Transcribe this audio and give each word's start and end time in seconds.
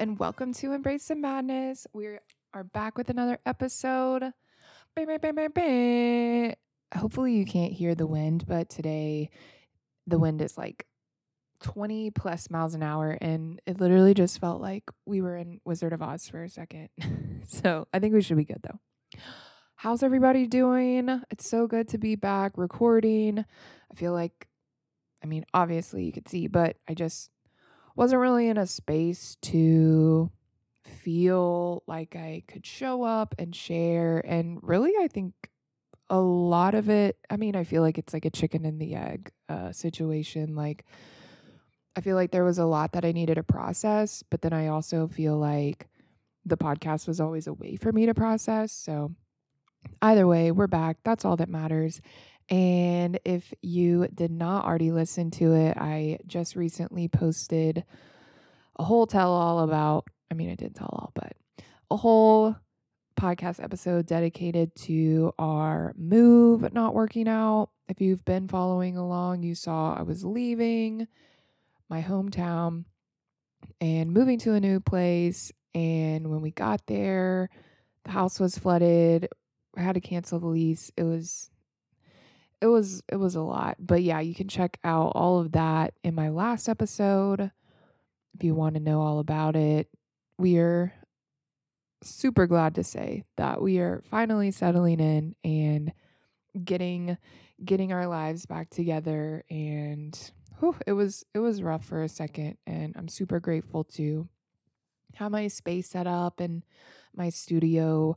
And 0.00 0.18
welcome 0.18 0.54
to 0.54 0.72
Embrace 0.72 1.08
the 1.08 1.14
Madness. 1.14 1.86
We 1.92 2.06
are 2.54 2.64
back 2.64 2.96
with 2.96 3.10
another 3.10 3.38
episode. 3.44 4.32
Hopefully, 6.96 7.34
you 7.34 7.44
can't 7.44 7.74
hear 7.74 7.94
the 7.94 8.06
wind, 8.06 8.46
but 8.48 8.70
today 8.70 9.28
the 10.06 10.18
wind 10.18 10.40
is 10.40 10.56
like 10.56 10.86
20 11.64 12.12
plus 12.12 12.48
miles 12.48 12.74
an 12.74 12.82
hour, 12.82 13.18
and 13.20 13.60
it 13.66 13.78
literally 13.78 14.14
just 14.14 14.40
felt 14.40 14.62
like 14.62 14.84
we 15.04 15.20
were 15.20 15.36
in 15.36 15.60
Wizard 15.66 15.92
of 15.92 16.00
Oz 16.00 16.26
for 16.26 16.44
a 16.44 16.48
second. 16.48 16.88
so, 17.46 17.86
I 17.92 17.98
think 17.98 18.14
we 18.14 18.22
should 18.22 18.38
be 18.38 18.46
good 18.46 18.62
though. 18.62 19.20
How's 19.74 20.02
everybody 20.02 20.46
doing? 20.46 21.20
It's 21.30 21.46
so 21.46 21.66
good 21.66 21.88
to 21.88 21.98
be 21.98 22.14
back 22.14 22.52
recording. 22.56 23.40
I 23.40 23.94
feel 23.96 24.14
like, 24.14 24.48
I 25.22 25.26
mean, 25.26 25.44
obviously 25.52 26.04
you 26.04 26.12
could 26.12 26.26
see, 26.26 26.46
but 26.46 26.76
I 26.88 26.94
just 26.94 27.28
wasn't 28.00 28.18
really 28.18 28.48
in 28.48 28.56
a 28.56 28.66
space 28.66 29.36
to 29.42 30.30
feel 30.82 31.82
like 31.86 32.16
I 32.16 32.42
could 32.48 32.64
show 32.64 33.02
up 33.02 33.34
and 33.38 33.54
share. 33.54 34.24
And 34.26 34.58
really, 34.62 34.92
I 34.98 35.06
think 35.06 35.34
a 36.08 36.18
lot 36.18 36.74
of 36.74 36.88
it, 36.88 37.18
I 37.28 37.36
mean, 37.36 37.54
I 37.54 37.64
feel 37.64 37.82
like 37.82 37.98
it's 37.98 38.14
like 38.14 38.24
a 38.24 38.30
chicken 38.30 38.64
and 38.64 38.80
the 38.80 38.94
egg 38.94 39.30
uh, 39.50 39.72
situation. 39.72 40.54
Like, 40.54 40.86
I 41.94 42.00
feel 42.00 42.16
like 42.16 42.30
there 42.30 42.42
was 42.42 42.56
a 42.56 42.64
lot 42.64 42.92
that 42.92 43.04
I 43.04 43.12
needed 43.12 43.34
to 43.34 43.42
process, 43.42 44.24
but 44.30 44.40
then 44.40 44.54
I 44.54 44.68
also 44.68 45.06
feel 45.06 45.36
like 45.36 45.86
the 46.46 46.56
podcast 46.56 47.06
was 47.06 47.20
always 47.20 47.46
a 47.46 47.52
way 47.52 47.76
for 47.76 47.92
me 47.92 48.06
to 48.06 48.14
process. 48.14 48.72
So, 48.72 49.14
either 50.00 50.26
way, 50.26 50.52
we're 50.52 50.68
back. 50.68 50.96
That's 51.04 51.26
all 51.26 51.36
that 51.36 51.50
matters. 51.50 52.00
And 52.50 53.20
if 53.24 53.54
you 53.62 54.08
did 54.12 54.32
not 54.32 54.64
already 54.64 54.90
listen 54.90 55.30
to 55.32 55.54
it, 55.54 55.76
I 55.76 56.18
just 56.26 56.56
recently 56.56 57.06
posted 57.06 57.84
a 58.76 58.82
whole 58.82 59.06
tell 59.06 59.30
all 59.30 59.60
about, 59.60 60.08
I 60.30 60.34
mean, 60.34 60.50
I 60.50 60.56
did 60.56 60.74
tell 60.74 60.88
all, 60.92 61.12
but 61.14 61.36
a 61.90 61.96
whole 61.96 62.56
podcast 63.16 63.62
episode 63.62 64.06
dedicated 64.06 64.74
to 64.74 65.32
our 65.38 65.94
move 65.96 66.72
not 66.72 66.94
working 66.94 67.28
out. 67.28 67.70
If 67.88 68.00
you've 68.00 68.24
been 68.24 68.48
following 68.48 68.96
along, 68.96 69.42
you 69.42 69.54
saw 69.54 69.94
I 69.94 70.02
was 70.02 70.24
leaving 70.24 71.06
my 71.88 72.02
hometown 72.02 72.84
and 73.80 74.12
moving 74.12 74.38
to 74.40 74.54
a 74.54 74.60
new 74.60 74.80
place. 74.80 75.52
And 75.74 76.28
when 76.30 76.40
we 76.40 76.50
got 76.50 76.86
there, 76.86 77.50
the 78.04 78.10
house 78.10 78.40
was 78.40 78.58
flooded. 78.58 79.28
I 79.76 79.82
had 79.82 79.94
to 79.94 80.00
cancel 80.00 80.40
the 80.40 80.46
lease. 80.46 80.90
It 80.96 81.04
was 81.04 81.50
it 82.60 82.66
was 82.66 83.02
it 83.08 83.16
was 83.16 83.34
a 83.34 83.42
lot. 83.42 83.76
But 83.78 84.02
yeah, 84.02 84.20
you 84.20 84.34
can 84.34 84.48
check 84.48 84.78
out 84.84 85.12
all 85.14 85.40
of 85.40 85.52
that 85.52 85.94
in 86.04 86.14
my 86.14 86.28
last 86.28 86.68
episode 86.68 87.50
if 88.34 88.44
you 88.44 88.54
want 88.54 88.74
to 88.74 88.80
know 88.80 89.00
all 89.00 89.18
about 89.18 89.56
it. 89.56 89.88
We 90.38 90.58
are 90.58 90.92
super 92.02 92.46
glad 92.46 92.74
to 92.76 92.84
say 92.84 93.24
that 93.36 93.60
we 93.60 93.78
are 93.78 94.02
finally 94.04 94.50
settling 94.50 95.00
in 95.00 95.34
and 95.44 95.92
getting 96.64 97.18
getting 97.64 97.92
our 97.92 98.06
lives 98.06 98.46
back 98.46 98.70
together 98.70 99.44
and 99.50 100.32
whew, 100.58 100.76
it 100.86 100.92
was 100.92 101.24
it 101.34 101.38
was 101.38 101.62
rough 101.62 101.84
for 101.84 102.02
a 102.02 102.08
second 102.08 102.56
and 102.66 102.94
I'm 102.96 103.08
super 103.08 103.38
grateful 103.38 103.84
to 103.84 104.28
have 105.16 105.30
my 105.30 105.48
space 105.48 105.88
set 105.88 106.06
up 106.06 106.40
and 106.40 106.62
my 107.14 107.30
studio 107.30 108.16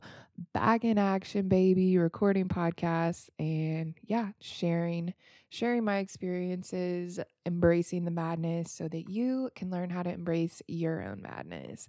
back 0.52 0.84
in 0.84 0.98
action 0.98 1.48
baby 1.48 1.96
recording 1.96 2.48
podcasts 2.48 3.28
and 3.38 3.94
yeah 4.02 4.30
sharing 4.40 5.14
sharing 5.54 5.84
my 5.84 5.98
experiences 5.98 7.20
embracing 7.46 8.04
the 8.04 8.10
madness 8.10 8.72
so 8.72 8.88
that 8.88 9.08
you 9.08 9.48
can 9.54 9.70
learn 9.70 9.88
how 9.88 10.02
to 10.02 10.10
embrace 10.10 10.60
your 10.66 11.00
own 11.00 11.22
madness. 11.22 11.86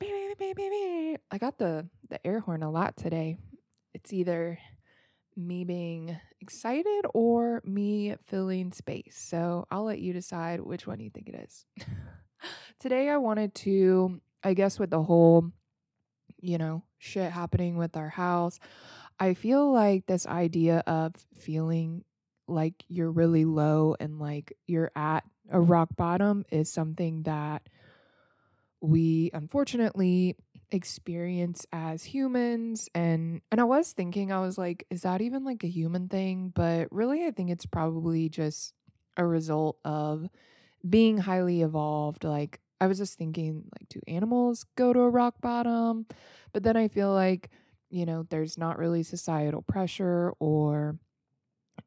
I 0.00 1.36
got 1.38 1.58
the 1.58 1.86
the 2.08 2.26
air 2.26 2.40
horn 2.40 2.62
a 2.62 2.70
lot 2.70 2.96
today. 2.96 3.36
It's 3.92 4.14
either 4.14 4.58
me 5.36 5.64
being 5.64 6.18
excited 6.40 7.04
or 7.12 7.60
me 7.66 8.16
filling 8.26 8.72
space. 8.72 9.18
So 9.18 9.66
i'll 9.70 9.84
let 9.84 9.98
you 9.98 10.14
decide 10.14 10.60
which 10.60 10.86
one 10.86 11.00
you 11.00 11.10
think 11.10 11.28
it 11.28 11.34
is. 11.34 11.66
Today 12.78 13.10
i 13.10 13.18
wanted 13.18 13.54
to 13.56 14.22
i 14.42 14.54
guess 14.54 14.78
with 14.78 14.88
the 14.88 15.02
whole 15.02 15.52
you 16.42 16.58
know, 16.58 16.82
shit 16.98 17.30
happening 17.32 17.76
with 17.76 17.96
our 17.96 18.08
house. 18.08 18.58
I 19.18 19.34
feel 19.34 19.70
like 19.72 20.06
this 20.06 20.26
idea 20.26 20.82
of 20.86 21.14
feeling 21.34 22.04
like 22.48 22.84
you're 22.88 23.10
really 23.10 23.44
low 23.44 23.94
and 24.00 24.18
like 24.18 24.52
you're 24.66 24.90
at 24.96 25.24
a 25.50 25.60
rock 25.60 25.90
bottom 25.96 26.44
is 26.50 26.72
something 26.72 27.22
that 27.24 27.68
we 28.80 29.30
unfortunately 29.34 30.36
experience 30.72 31.66
as 31.72 32.04
humans 32.04 32.88
and 32.94 33.40
and 33.50 33.60
I 33.60 33.64
was 33.64 33.92
thinking 33.92 34.32
I 34.32 34.40
was 34.40 34.56
like 34.56 34.86
is 34.88 35.02
that 35.02 35.20
even 35.20 35.44
like 35.44 35.64
a 35.64 35.68
human 35.68 36.08
thing 36.08 36.52
but 36.54 36.88
really 36.92 37.26
I 37.26 37.32
think 37.32 37.50
it's 37.50 37.66
probably 37.66 38.28
just 38.28 38.72
a 39.16 39.26
result 39.26 39.78
of 39.84 40.28
being 40.88 41.18
highly 41.18 41.62
evolved 41.62 42.24
like 42.24 42.60
I 42.80 42.86
was 42.86 42.98
just 42.98 43.18
thinking, 43.18 43.64
like, 43.78 43.88
do 43.88 44.00
animals 44.08 44.64
go 44.76 44.92
to 44.92 45.00
a 45.00 45.10
rock 45.10 45.34
bottom? 45.40 46.06
But 46.52 46.62
then 46.62 46.76
I 46.76 46.88
feel 46.88 47.12
like, 47.12 47.50
you 47.90 48.06
know, 48.06 48.24
there's 48.30 48.56
not 48.56 48.78
really 48.78 49.02
societal 49.02 49.62
pressure 49.62 50.32
or 50.38 50.98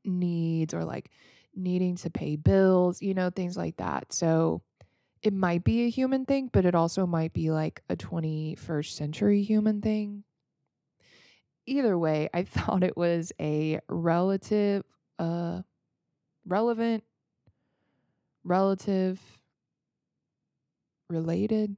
needs 0.05 0.73
or 0.73 0.83
like 0.83 1.09
needing 1.55 1.95
to 1.97 2.09
pay 2.09 2.35
bills, 2.35 3.01
you 3.01 3.13
know, 3.13 3.29
things 3.29 3.57
like 3.57 3.77
that. 3.77 4.13
So 4.13 4.61
it 5.21 5.33
might 5.33 5.63
be 5.63 5.85
a 5.85 5.89
human 5.89 6.25
thing, 6.25 6.49
but 6.51 6.65
it 6.65 6.75
also 6.75 7.05
might 7.05 7.33
be 7.33 7.49
like 7.51 7.81
a 7.89 7.95
21st 7.95 8.91
century 8.91 9.41
human 9.43 9.81
thing. 9.81 10.23
Either 11.65 11.97
way, 11.97 12.29
I 12.33 12.43
thought 12.43 12.83
it 12.83 12.97
was 12.97 13.31
a 13.39 13.79
relative, 13.87 14.83
uh, 15.17 15.61
relevant, 16.45 17.03
relative 18.43 19.42
related 21.09 21.75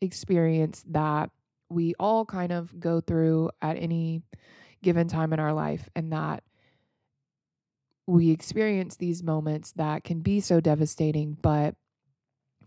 experience 0.00 0.84
that 0.88 1.30
we 1.68 1.94
all 2.00 2.24
kind 2.24 2.52
of 2.52 2.78
go 2.80 3.00
through 3.00 3.50
at 3.62 3.76
any 3.76 4.22
given 4.82 5.08
time 5.08 5.32
in 5.32 5.40
our 5.40 5.52
life, 5.52 5.88
and 5.94 6.12
that 6.12 6.42
we 8.06 8.30
experience 8.30 8.96
these 8.96 9.22
moments 9.22 9.72
that 9.72 10.04
can 10.04 10.20
be 10.20 10.40
so 10.40 10.60
devastating. 10.60 11.36
But 11.40 11.76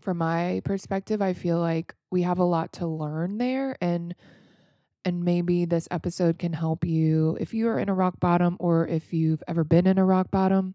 from 0.00 0.18
my 0.18 0.62
perspective, 0.64 1.20
I 1.20 1.32
feel 1.32 1.58
like 1.58 1.94
we 2.10 2.22
have 2.22 2.38
a 2.38 2.44
lot 2.44 2.72
to 2.74 2.86
learn 2.86 3.38
there 3.38 3.76
and 3.80 4.14
and 5.06 5.22
maybe 5.22 5.66
this 5.66 5.86
episode 5.90 6.38
can 6.38 6.54
help 6.54 6.84
you 6.84 7.36
if 7.38 7.52
you 7.52 7.68
are 7.68 7.78
in 7.78 7.90
a 7.90 7.94
rock 7.94 8.18
bottom 8.20 8.56
or 8.58 8.86
if 8.86 9.12
you've 9.12 9.42
ever 9.46 9.62
been 9.62 9.86
in 9.86 9.98
a 9.98 10.04
rock 10.04 10.30
bottom. 10.30 10.74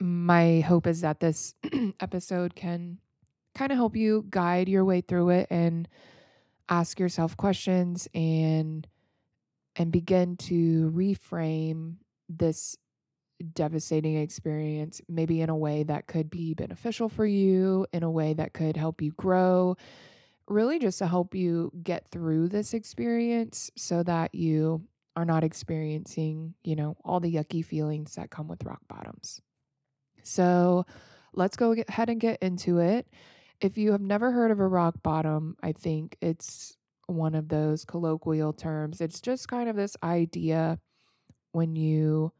My 0.00 0.60
hope 0.60 0.86
is 0.86 1.02
that 1.02 1.20
this 1.20 1.54
episode 2.00 2.54
can 2.54 2.98
kind 3.54 3.72
of 3.72 3.78
help 3.78 3.96
you 3.96 4.26
guide 4.30 4.68
your 4.68 4.84
way 4.84 5.00
through 5.00 5.30
it 5.30 5.46
and 5.50 5.88
ask 6.68 6.98
yourself 6.98 7.36
questions 7.36 8.08
and 8.14 8.86
and 9.76 9.90
begin 9.90 10.36
to 10.36 10.90
reframe 10.94 11.96
this 12.28 12.76
devastating 13.52 14.16
experience 14.16 15.00
maybe 15.08 15.40
in 15.40 15.50
a 15.50 15.56
way 15.56 15.82
that 15.82 16.06
could 16.06 16.30
be 16.30 16.54
beneficial 16.54 17.08
for 17.08 17.26
you 17.26 17.86
in 17.92 18.02
a 18.02 18.10
way 18.10 18.32
that 18.32 18.52
could 18.52 18.76
help 18.76 19.02
you 19.02 19.12
grow 19.12 19.76
really 20.48 20.78
just 20.78 20.98
to 20.98 21.06
help 21.06 21.34
you 21.34 21.72
get 21.82 22.08
through 22.08 22.48
this 22.48 22.74
experience 22.74 23.70
so 23.76 24.02
that 24.02 24.34
you 24.34 24.82
are 25.16 25.24
not 25.24 25.44
experiencing 25.44 26.54
you 26.64 26.76
know 26.76 26.96
all 27.04 27.20
the 27.20 27.32
yucky 27.32 27.64
feelings 27.64 28.14
that 28.14 28.30
come 28.30 28.48
with 28.48 28.64
rock 28.64 28.80
bottoms. 28.88 29.40
So 30.22 30.86
let's 31.32 31.56
go 31.56 31.74
ahead 31.88 32.08
and 32.08 32.20
get 32.20 32.42
into 32.42 32.78
it 32.78 33.06
if 33.64 33.78
you 33.78 33.92
have 33.92 34.02
never 34.02 34.30
heard 34.30 34.50
of 34.50 34.60
a 34.60 34.68
rock 34.68 35.02
bottom, 35.02 35.56
I 35.62 35.72
think 35.72 36.18
it's 36.20 36.76
one 37.06 37.34
of 37.34 37.48
those 37.48 37.86
colloquial 37.86 38.52
terms. 38.52 39.00
It's 39.00 39.22
just 39.22 39.48
kind 39.48 39.70
of 39.70 39.74
this 39.74 39.96
idea 40.02 40.78
when 41.52 41.74
you 41.74 42.32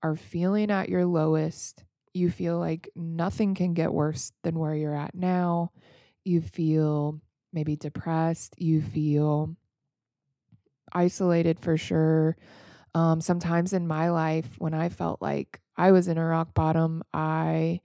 are 0.00 0.14
feeling 0.14 0.70
at 0.70 0.88
your 0.88 1.06
lowest, 1.06 1.82
you 2.12 2.30
feel 2.30 2.60
like 2.60 2.88
nothing 2.94 3.56
can 3.56 3.74
get 3.74 3.92
worse 3.92 4.30
than 4.44 4.56
where 4.56 4.76
you're 4.76 4.94
at 4.94 5.16
now. 5.16 5.72
You 6.24 6.40
feel 6.40 7.20
maybe 7.52 7.74
depressed, 7.74 8.54
you 8.56 8.80
feel 8.80 9.56
isolated 10.92 11.58
for 11.58 11.76
sure. 11.76 12.36
Um, 12.94 13.20
sometimes 13.20 13.72
in 13.72 13.88
my 13.88 14.08
life, 14.10 14.54
when 14.58 14.72
I 14.72 14.88
felt 14.88 15.20
like 15.20 15.60
I 15.76 15.90
was 15.90 16.06
in 16.06 16.16
a 16.16 16.24
rock 16.24 16.54
bottom, 16.54 17.02
I, 17.12 17.80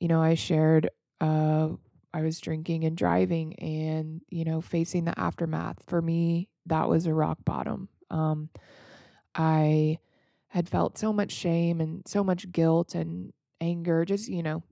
you 0.00 0.08
know, 0.08 0.22
I 0.22 0.32
shared 0.32 0.88
uh, 1.20 1.68
I 2.12 2.22
was 2.22 2.40
drinking 2.40 2.84
and 2.84 2.96
driving 2.96 3.54
and, 3.58 4.22
you 4.30 4.44
know, 4.44 4.60
facing 4.60 5.04
the 5.04 5.18
aftermath. 5.18 5.78
For 5.86 6.00
me, 6.00 6.48
that 6.66 6.88
was 6.88 7.06
a 7.06 7.14
rock 7.14 7.38
bottom. 7.44 7.88
Um, 8.10 8.48
I 9.34 9.98
had 10.48 10.68
felt 10.68 10.98
so 10.98 11.12
much 11.12 11.32
shame 11.32 11.80
and 11.80 12.02
so 12.06 12.24
much 12.24 12.50
guilt 12.50 12.94
and 12.94 13.32
anger, 13.60 14.04
just, 14.04 14.28
you 14.28 14.42
know, 14.42 14.62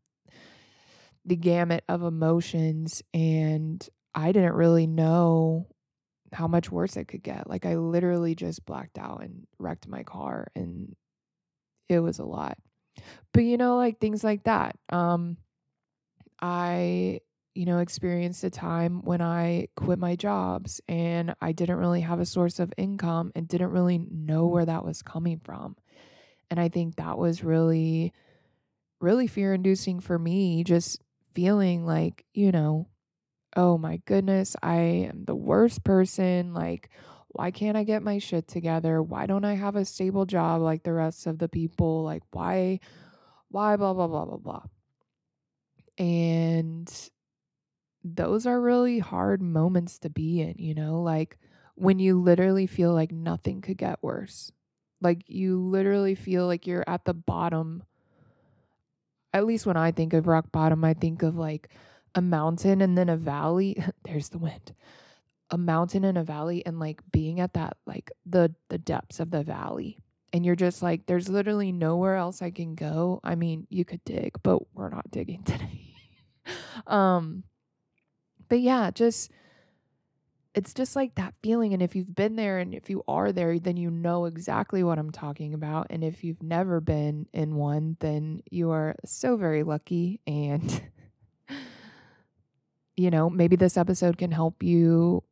the 1.24 1.36
gamut 1.36 1.84
of 1.88 2.02
emotions 2.02 3.02
and 3.12 3.86
I 4.14 4.32
didn't 4.32 4.54
really 4.54 4.86
know 4.86 5.66
how 6.32 6.46
much 6.46 6.70
worse 6.70 6.96
it 6.96 7.08
could 7.08 7.22
get. 7.22 7.48
Like 7.48 7.66
I 7.66 7.76
literally 7.76 8.34
just 8.34 8.64
blacked 8.64 8.98
out 8.98 9.22
and 9.22 9.46
wrecked 9.58 9.88
my 9.88 10.02
car 10.02 10.48
and 10.54 10.94
it 11.88 12.00
was 12.00 12.18
a 12.18 12.24
lot. 12.24 12.58
But 13.32 13.44
you 13.44 13.56
know 13.56 13.76
like 13.76 13.98
things 13.98 14.22
like 14.22 14.44
that. 14.44 14.76
Um 14.90 15.36
I 16.44 17.20
you 17.54 17.64
know 17.64 17.78
experienced 17.78 18.44
a 18.44 18.50
time 18.50 19.00
when 19.02 19.22
I 19.22 19.68
quit 19.76 19.98
my 19.98 20.14
jobs 20.14 20.82
and 20.88 21.34
I 21.40 21.52
didn't 21.52 21.78
really 21.78 22.02
have 22.02 22.20
a 22.20 22.26
source 22.26 22.58
of 22.58 22.72
income 22.76 23.32
and 23.34 23.48
didn't 23.48 23.70
really 23.70 23.96
know 23.96 24.46
where 24.46 24.66
that 24.66 24.84
was 24.84 25.00
coming 25.00 25.40
from. 25.42 25.76
And 26.50 26.60
I 26.60 26.68
think 26.68 26.96
that 26.96 27.16
was 27.16 27.42
really 27.42 28.12
really 29.00 29.26
fear 29.26 29.54
inducing 29.54 30.00
for 30.00 30.18
me 30.18 30.64
just 30.64 31.00
feeling 31.32 31.86
like, 31.86 32.26
you 32.34 32.52
know, 32.52 32.88
oh 33.56 33.78
my 33.78 34.02
goodness, 34.04 34.54
I 34.62 34.76
am 35.10 35.24
the 35.24 35.34
worst 35.34 35.82
person. 35.82 36.52
Like, 36.52 36.90
why 37.28 37.52
can't 37.52 37.76
I 37.76 37.84
get 37.84 38.02
my 38.02 38.18
shit 38.18 38.48
together? 38.48 39.02
Why 39.02 39.26
don't 39.26 39.46
I 39.46 39.54
have 39.54 39.76
a 39.76 39.84
stable 39.86 40.26
job 40.26 40.60
like 40.60 40.82
the 40.82 40.92
rest 40.92 41.26
of 41.26 41.38
the 41.38 41.48
people? 41.48 42.04
Like, 42.04 42.22
why, 42.32 42.80
why, 43.48 43.76
blah, 43.76 43.94
blah, 43.94 44.08
blah, 44.08 44.26
blah, 44.26 44.36
blah. 44.36 44.62
And 45.98 46.90
those 48.02 48.46
are 48.46 48.60
really 48.60 48.98
hard 48.98 49.40
moments 49.40 49.98
to 50.00 50.10
be 50.10 50.40
in, 50.40 50.54
you 50.58 50.74
know, 50.74 51.00
like 51.00 51.38
when 51.74 51.98
you 51.98 52.20
literally 52.20 52.66
feel 52.66 52.92
like 52.92 53.12
nothing 53.12 53.60
could 53.60 53.78
get 53.78 54.02
worse. 54.02 54.52
Like, 55.00 55.24
you 55.28 55.58
literally 55.60 56.14
feel 56.14 56.46
like 56.46 56.66
you're 56.66 56.84
at 56.86 57.04
the 57.04 57.14
bottom. 57.14 57.82
At 59.32 59.46
least 59.46 59.66
when 59.66 59.76
I 59.76 59.90
think 59.90 60.12
of 60.12 60.26
rock 60.26 60.52
bottom, 60.52 60.84
I 60.84 60.94
think 60.94 61.22
of 61.22 61.36
like, 61.36 61.68
a 62.14 62.20
mountain 62.22 62.80
and 62.80 62.96
then 62.96 63.08
a 63.08 63.16
valley. 63.16 63.76
There's 64.04 64.28
the 64.28 64.38
wind. 64.38 64.74
A 65.50 65.58
mountain 65.58 66.04
and 66.04 66.18
a 66.18 66.24
valley 66.24 66.64
and 66.66 66.80
like 66.80 67.00
being 67.12 67.40
at 67.40 67.54
that 67.54 67.76
like 67.86 68.10
the 68.26 68.54
the 68.70 68.78
depths 68.78 69.20
of 69.20 69.30
the 69.30 69.42
valley. 69.42 69.98
And 70.34 70.44
you're 70.44 70.56
just 70.56 70.82
like 70.82 71.06
there's 71.06 71.30
literally 71.30 71.72
nowhere 71.72 72.16
else 72.16 72.42
I 72.42 72.50
can 72.50 72.74
go. 72.74 73.20
I 73.24 73.36
mean, 73.36 73.66
you 73.70 73.86
could 73.86 74.04
dig, 74.04 74.32
but 74.42 74.60
we're 74.74 74.90
not 74.90 75.10
digging 75.10 75.42
today. 75.44 75.94
um 76.88 77.44
but 78.50 78.60
yeah, 78.60 78.90
just 78.90 79.30
it's 80.54 80.74
just 80.74 80.94
like 80.96 81.14
that 81.16 81.34
feeling 81.42 81.72
and 81.72 81.82
if 81.82 81.96
you've 81.96 82.14
been 82.14 82.36
there 82.36 82.58
and 82.58 82.74
if 82.74 82.90
you 82.90 83.02
are 83.08 83.32
there 83.32 83.58
then 83.58 83.76
you 83.76 83.90
know 83.90 84.26
exactly 84.26 84.84
what 84.84 84.98
I'm 84.98 85.10
talking 85.10 85.54
about 85.54 85.88
and 85.90 86.04
if 86.04 86.22
you've 86.22 86.42
never 86.42 86.80
been 86.80 87.26
in 87.32 87.56
one 87.56 87.96
then 88.00 88.42
you 88.50 88.70
are 88.70 88.94
so 89.04 89.36
very 89.36 89.64
lucky 89.64 90.20
and 90.26 90.82
you 92.96 93.10
know, 93.10 93.28
maybe 93.28 93.56
this 93.56 93.76
episode 93.76 94.18
can 94.18 94.30
help 94.32 94.62
you 94.62 95.22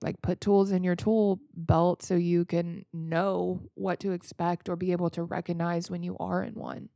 like 0.00 0.22
put 0.22 0.40
tools 0.40 0.70
in 0.70 0.84
your 0.84 0.96
tool 0.96 1.40
belt 1.54 2.02
so 2.02 2.14
you 2.14 2.44
can 2.44 2.84
know 2.92 3.60
what 3.74 4.00
to 4.00 4.12
expect 4.12 4.68
or 4.68 4.76
be 4.76 4.92
able 4.92 5.10
to 5.10 5.22
recognize 5.22 5.90
when 5.90 6.02
you 6.02 6.16
are 6.18 6.42
in 6.42 6.54
one. 6.54 6.88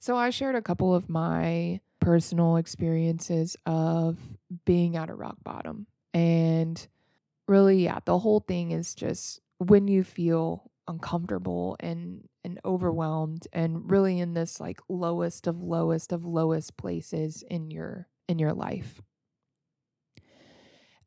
So 0.00 0.16
I 0.16 0.30
shared 0.30 0.56
a 0.56 0.62
couple 0.62 0.94
of 0.94 1.08
my 1.08 1.80
personal 2.00 2.56
experiences 2.56 3.56
of 3.64 4.18
being 4.64 4.96
at 4.96 5.08
a 5.08 5.14
rock 5.14 5.36
bottom. 5.42 5.86
And 6.12 6.86
really, 7.48 7.84
yeah, 7.84 8.00
the 8.04 8.18
whole 8.18 8.40
thing 8.40 8.70
is 8.70 8.94
just 8.94 9.40
when 9.58 9.88
you 9.88 10.04
feel 10.04 10.70
uncomfortable 10.86 11.76
and 11.80 12.28
and 12.44 12.60
overwhelmed 12.64 13.48
and 13.54 13.90
really 13.90 14.20
in 14.20 14.34
this 14.34 14.60
like 14.60 14.80
lowest 14.88 15.46
of 15.46 15.62
lowest 15.62 16.12
of 16.12 16.26
lowest 16.26 16.76
places 16.76 17.42
in 17.48 17.70
your 17.70 18.06
in 18.28 18.38
your 18.38 18.52
life. 18.52 19.00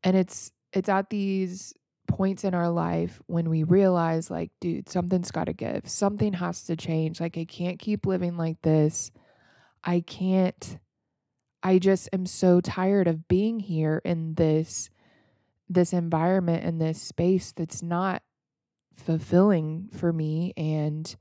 And 0.02 0.16
it's 0.16 0.52
it's 0.72 0.88
at 0.88 1.10
these 1.10 1.74
points 2.06 2.44
in 2.44 2.54
our 2.54 2.70
life 2.70 3.20
when 3.26 3.50
we 3.50 3.62
realize 3.62 4.30
like 4.30 4.50
dude, 4.60 4.88
something's 4.88 5.30
got 5.30 5.44
to 5.44 5.52
give. 5.52 5.88
Something 5.88 6.34
has 6.34 6.64
to 6.64 6.76
change. 6.76 7.20
Like 7.20 7.36
I 7.38 7.44
can't 7.44 7.78
keep 7.78 8.06
living 8.06 8.36
like 8.36 8.60
this. 8.62 9.10
I 9.84 10.00
can't 10.00 10.78
I 11.62 11.78
just 11.78 12.08
am 12.12 12.26
so 12.26 12.60
tired 12.60 13.08
of 13.08 13.28
being 13.28 13.60
here 13.60 14.00
in 14.04 14.34
this 14.34 14.90
this 15.68 15.92
environment 15.92 16.64
and 16.64 16.80
this 16.80 17.00
space 17.00 17.52
that's 17.52 17.82
not 17.82 18.22
fulfilling 18.94 19.88
for 19.92 20.12
me 20.12 20.52
and 20.56 21.14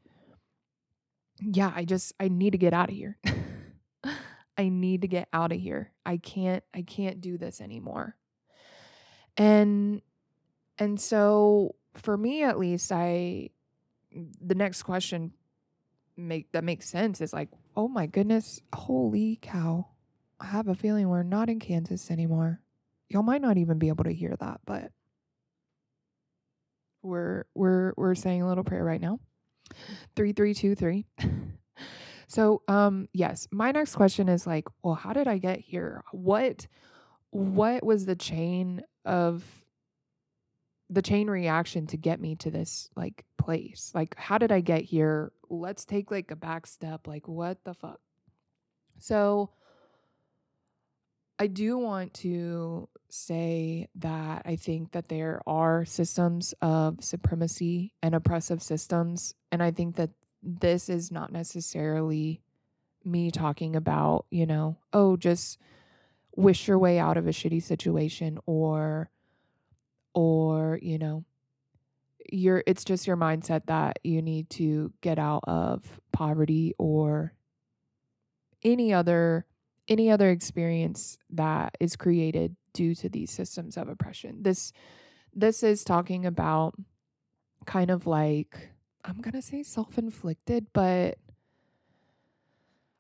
yeah, 1.40 1.72
I 1.76 1.86
just 1.86 2.14
I 2.20 2.28
need 2.30 2.52
to 2.52 2.58
get 2.58 2.74
out 2.74 2.90
of 2.90 2.96
here. 2.96 3.18
I 4.58 4.70
need 4.70 5.02
to 5.04 5.08
get 5.08 5.28
out 5.32 5.52
of 5.52 5.60
here. 5.60 5.92
I 6.06 6.18
can't 6.18 6.64
I 6.74 6.82
can't 6.82 7.22
do 7.22 7.38
this 7.38 7.62
anymore. 7.62 8.16
And 9.38 10.02
and 10.78 11.00
so 11.00 11.76
for 11.94 12.18
me 12.18 12.44
at 12.44 12.60
least 12.60 12.92
I 12.92 13.50
the 14.42 14.56
next 14.56 14.84
question 14.84 15.34
make 16.16 16.52
that 16.52 16.64
makes 16.64 16.90
sense 16.90 17.22
is 17.22 17.34
like, 17.34 17.50
"Oh 17.76 17.88
my 17.88 18.08
goodness, 18.08 18.62
holy 18.74 19.38
cow. 19.42 19.88
I 20.40 20.48
have 20.48 20.68
a 20.68 20.76
feeling 20.76 21.10
we're 21.10 21.24
not 21.24 21.50
in 21.50 21.60
Kansas 21.60 22.10
anymore." 22.10 22.62
Y'all 23.10 23.24
might 23.24 23.42
not 23.42 23.58
even 23.58 23.80
be 23.80 23.88
able 23.88 24.04
to 24.04 24.14
hear 24.14 24.36
that, 24.40 24.60
but 24.66 24.92
we're 27.02 27.46
we're 27.54 27.94
we're 27.96 28.16
saying 28.16 28.42
a 28.42 28.48
little 28.48 28.64
prayer 28.64 28.84
right 28.84 29.02
now. 29.02 29.20
3323 30.16 31.06
So, 32.28 32.62
um, 32.68 33.08
yes, 33.14 33.48
my 33.52 33.72
next 33.72 33.96
question 33.96 34.28
is 34.28 34.46
like, 34.46 34.68
well, 34.84 34.96
how 34.96 35.14
did 35.14 35.28
I 35.28 35.38
get 35.38 35.60
here? 35.60 36.04
What 36.12 36.68
what 37.32 37.86
was 37.86 38.06
the 38.06 38.16
chain 38.16 38.82
of 39.08 39.44
the 40.90 41.02
chain 41.02 41.30
reaction 41.30 41.88
to 41.88 41.98
get 41.98 42.22
me 42.22 42.36
to 42.36 42.52
this 42.52 42.90
like 42.96 43.26
place? 43.38 43.92
Like, 43.96 44.16
how 44.18 44.38
did 44.38 44.52
I 44.52 44.60
get 44.62 44.84
here? 44.84 45.32
Let's 45.50 45.86
take 45.86 46.12
like 46.12 46.32
a 46.32 46.36
back 46.36 46.68
step. 46.68 47.08
Like, 47.08 47.28
what 47.28 47.64
the 47.64 47.74
fuck? 47.74 48.00
So, 49.00 49.52
I 51.40 51.48
do 51.48 51.78
want 51.78 52.14
to 52.16 52.90
say 53.10 53.88
that 53.96 54.42
I 54.46 54.56
think 54.56 54.92
that 54.92 55.08
there 55.08 55.42
are 55.46 55.86
systems 55.86 56.54
of 56.62 57.04
supremacy 57.04 57.94
and 58.02 58.16
oppressive 58.16 58.62
systems. 58.62 59.36
And 59.52 59.62
I 59.62 59.72
think 59.72 59.96
that 59.98 60.10
this 60.42 60.90
is 60.90 61.12
not 61.12 61.32
necessarily 61.32 62.42
me 63.06 63.32
talking 63.32 63.76
about, 63.76 64.26
you 64.32 64.46
know, 64.46 64.78
oh, 64.94 65.16
just 65.16 65.60
wish 66.38 66.68
your 66.68 66.80
way 66.80 67.00
out 67.00 67.18
of 67.18 67.28
a 67.28 67.32
shitty 67.32 67.62
situation 67.62 68.38
or 68.46 69.10
or, 70.14 70.80
you 70.82 70.98
know, 70.98 71.26
you're 72.32 72.64
it's 72.66 72.86
just 72.86 73.08
your 73.08 73.18
mindset 73.18 73.66
that 73.66 74.00
you 74.04 74.22
need 74.22 74.50
to 74.52 74.94
get 75.02 75.20
out 75.20 75.44
of 75.48 76.00
poverty 76.12 76.74
or 76.78 77.34
any 78.64 78.94
other 78.94 79.46
any 79.88 80.12
other 80.12 80.30
experience 80.30 81.18
that 81.30 81.76
is 81.80 81.96
created 81.96 82.56
due 82.74 82.94
to 82.94 83.10
these 83.10 83.32
systems 83.32 83.78
of 83.78 83.90
oppression. 83.90 84.44
This 84.44 84.72
this 85.34 85.64
is 85.64 85.84
talking 85.84 86.26
about 86.26 86.76
kind 87.66 87.90
of 87.90 88.06
like 88.06 88.70
I'm 89.04 89.22
going 89.22 89.34
to 89.34 89.42
say 89.42 89.64
self 89.64 89.98
inflicted, 89.98 90.68
but 90.74 91.18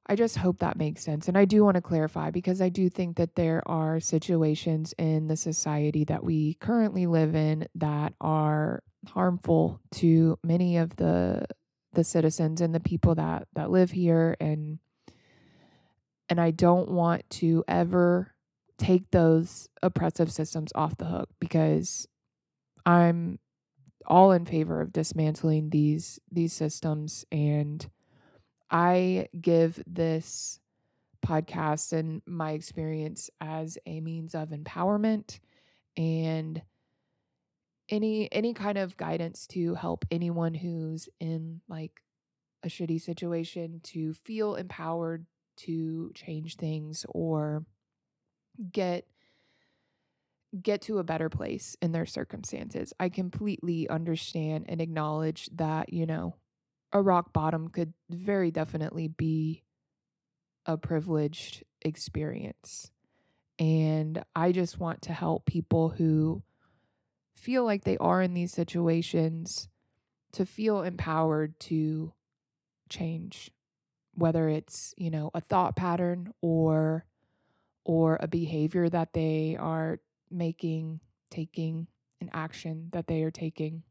I 0.09 0.15
just 0.15 0.37
hope 0.37 0.59
that 0.59 0.77
makes 0.77 1.03
sense. 1.03 1.27
And 1.27 1.37
I 1.37 1.45
do 1.45 1.63
want 1.65 1.75
to 1.75 1.81
clarify 1.81 2.31
because 2.31 2.61
I 2.61 2.69
do 2.69 2.89
think 2.89 3.17
that 3.17 3.35
there 3.35 3.61
are 3.67 3.99
situations 3.99 4.93
in 4.97 5.27
the 5.27 5.35
society 5.35 6.05
that 6.05 6.23
we 6.23 6.53
currently 6.55 7.05
live 7.07 7.35
in 7.35 7.67
that 7.75 8.13
are 8.21 8.83
harmful 9.07 9.81
to 9.91 10.39
many 10.43 10.77
of 10.77 10.95
the 10.95 11.45
the 11.93 12.03
citizens 12.03 12.61
and 12.61 12.75
the 12.75 12.79
people 12.79 13.15
that 13.15 13.47
that 13.53 13.71
live 13.71 13.91
here 13.91 14.35
and 14.39 14.79
and 16.29 16.39
I 16.39 16.51
don't 16.51 16.91
want 16.91 17.29
to 17.31 17.63
ever 17.67 18.33
take 18.77 19.09
those 19.11 19.69
oppressive 19.81 20.31
systems 20.31 20.71
off 20.75 20.97
the 20.97 21.05
hook 21.05 21.29
because 21.39 22.07
I'm 22.85 23.39
all 24.05 24.31
in 24.31 24.45
favor 24.45 24.79
of 24.81 24.93
dismantling 24.93 25.69
these 25.69 26.19
these 26.31 26.53
systems 26.53 27.25
and 27.31 27.89
I 28.69 29.27
give 29.39 29.81
this 29.87 30.59
podcast 31.25 31.93
and 31.93 32.21
my 32.25 32.51
experience 32.51 33.29
as 33.41 33.77
a 33.85 34.01
means 34.01 34.35
of 34.35 34.49
empowerment 34.49 35.39
and 35.95 36.61
any 37.89 38.31
any 38.31 38.53
kind 38.53 38.77
of 38.77 38.97
guidance 38.97 39.47
to 39.47 39.75
help 39.75 40.05
anyone 40.11 40.53
who's 40.53 41.07
in 41.19 41.61
like 41.67 42.01
a 42.63 42.67
shitty 42.67 43.01
situation 43.01 43.79
to 43.83 44.13
feel 44.13 44.55
empowered 44.55 45.25
to 45.55 46.11
change 46.13 46.55
things 46.55 47.05
or 47.09 47.65
get 48.71 49.07
get 50.61 50.81
to 50.81 50.97
a 50.97 51.03
better 51.03 51.29
place 51.29 51.75
in 51.81 51.91
their 51.91 52.05
circumstances. 52.05 52.93
I 52.99 53.09
completely 53.09 53.87
understand 53.89 54.65
and 54.69 54.81
acknowledge 54.81 55.49
that, 55.55 55.91
you 55.93 56.05
know, 56.05 56.35
a 56.97 57.01
rock 57.01 57.33
bottom 57.33 57.69
could 57.69 57.93
very 58.09 58.51
definitely 58.51 59.07
be 59.07 59.63
a 60.65 60.77
privileged 60.77 61.63
experience. 61.81 62.91
And 63.59 64.23
I 64.35 64.51
just 64.51 64.79
want 64.79 65.01
to 65.03 65.13
help 65.13 65.45
people 65.45 65.89
who 65.89 66.43
feel 67.35 67.63
like 67.63 67.83
they 67.83 67.97
are 67.97 68.21
in 68.21 68.33
these 68.33 68.51
situations 68.51 69.69
to 70.33 70.45
feel 70.45 70.81
empowered 70.81 71.59
to 71.59 72.13
change 72.89 73.51
whether 74.13 74.49
it's 74.49 74.93
you 74.97 75.11
know 75.11 75.29
a 75.33 75.41
thought 75.41 75.75
pattern 75.75 76.33
or 76.41 77.05
or 77.85 78.17
a 78.19 78.27
behavior 78.27 78.89
that 78.89 79.13
they 79.13 79.55
are 79.59 79.99
making 80.31 80.99
taking 81.29 81.87
an 82.19 82.29
action 82.33 82.89
that 82.91 83.07
they 83.07 83.21
are 83.23 83.31
taking 83.31 83.83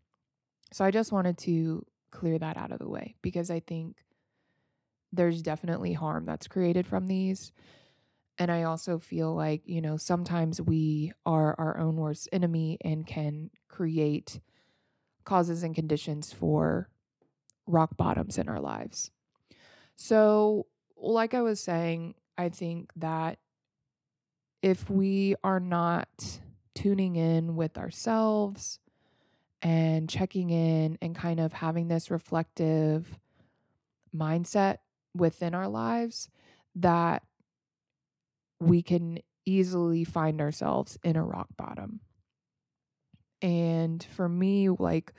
so 0.73 0.85
i 0.85 0.91
just 0.91 1.13
wanted 1.13 1.39
to 1.39 1.85
clear 2.11 2.39
that 2.39 2.57
out 2.57 2.73
of 2.73 2.79
the 2.79 2.89
way 2.89 3.15
because 3.23 3.51
i 3.51 3.61
think 3.61 3.97
there's 5.13 5.43
definitely 5.43 5.93
harm 5.93 6.25
that's 6.25 6.49
created 6.49 6.87
from 6.87 7.07
these 7.07 7.53
and 8.39 8.51
I 8.51 8.65
also 8.65 8.99
feel 8.99 9.35
like, 9.35 9.63
you 9.65 9.81
know, 9.81 9.97
sometimes 9.97 10.61
we 10.61 11.13
are 11.25 11.55
our 11.59 11.79
own 11.79 11.97
worst 11.97 12.29
enemy 12.33 12.77
and 12.83 13.07
can 13.07 13.51
create 13.69 14.41
causes 15.25 15.63
and 15.63 15.75
conditions 15.75 16.33
for 16.33 16.91
rock 17.67 17.97
bottoms 17.97 18.37
in 18.37 18.49
our 18.49 18.61
lives. 18.61 19.11
So, 19.97 20.67
like 20.97 21.33
I 21.33 21.41
was 21.41 21.61
saying, 21.61 22.15
I 22.37 22.51
think 22.51 22.91
that 22.97 23.39
if 24.63 24.91
we 24.91 25.35
are 25.43 25.61
not 25.61 26.41
tuning 26.75 27.17
in 27.17 27.57
with 27.57 27.79
ourselves 27.79 28.81
and 29.67 30.09
checking 30.09 30.51
in 30.51 30.97
and 31.03 31.17
kind 31.17 31.41
of 31.41 31.53
having 31.53 31.89
this 31.89 32.09
reflective 32.09 33.19
mindset 34.17 34.77
within 35.13 35.57
our 35.57 35.67
lives, 35.67 36.31
that 36.77 37.25
we 38.61 38.81
can 38.81 39.19
easily 39.45 40.05
find 40.05 40.41
ourselves 40.41 40.97
in 41.03 41.17
a 41.17 41.25
rock 41.25 41.49
bottom. 41.57 41.99
And 43.43 44.05
for 44.05 44.29
me, 44.29 44.69
like 44.69 45.13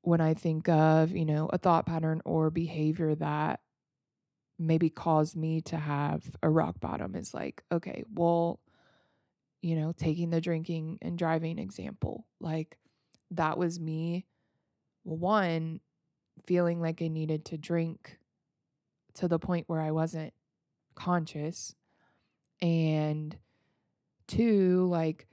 when 0.00 0.22
I 0.22 0.32
think 0.32 0.66
of, 0.70 1.10
you 1.10 1.26
know, 1.26 1.50
a 1.52 1.58
thought 1.58 1.84
pattern 1.84 2.22
or 2.24 2.48
behavior 2.48 3.14
that 3.16 3.60
maybe 4.58 4.88
caused 4.88 5.36
me 5.36 5.60
to 5.60 5.76
have 5.76 6.24
a 6.42 6.48
rock 6.48 6.80
bottom 6.80 7.14
is 7.14 7.34
like, 7.34 7.62
okay, 7.70 8.04
well, 8.14 8.60
you 9.60 9.76
know, 9.76 9.92
taking 9.92 10.30
the 10.30 10.40
drinking 10.40 10.98
and 11.02 11.18
driving 11.18 11.58
example, 11.58 12.26
like 12.40 12.78
that 13.32 13.58
was 13.58 13.80
me, 13.80 14.26
one, 15.02 15.80
feeling 16.46 16.80
like 16.80 17.02
I 17.02 17.08
needed 17.08 17.44
to 17.46 17.58
drink 17.58 18.18
to 19.14 19.28
the 19.28 19.38
point 19.38 19.68
where 19.68 19.80
I 19.80 19.90
wasn't 19.90 20.32
conscious 20.94 21.74
and 22.60 23.36
two 24.26 24.86
like 24.88 25.26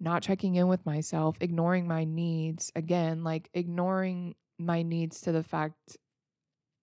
not 0.00 0.22
checking 0.22 0.54
in 0.54 0.68
with 0.68 0.84
myself 0.86 1.36
ignoring 1.40 1.86
my 1.86 2.04
needs 2.04 2.70
again 2.76 3.24
like 3.24 3.48
ignoring 3.54 4.34
my 4.58 4.82
needs 4.82 5.20
to 5.22 5.32
the 5.32 5.42
fact 5.42 5.96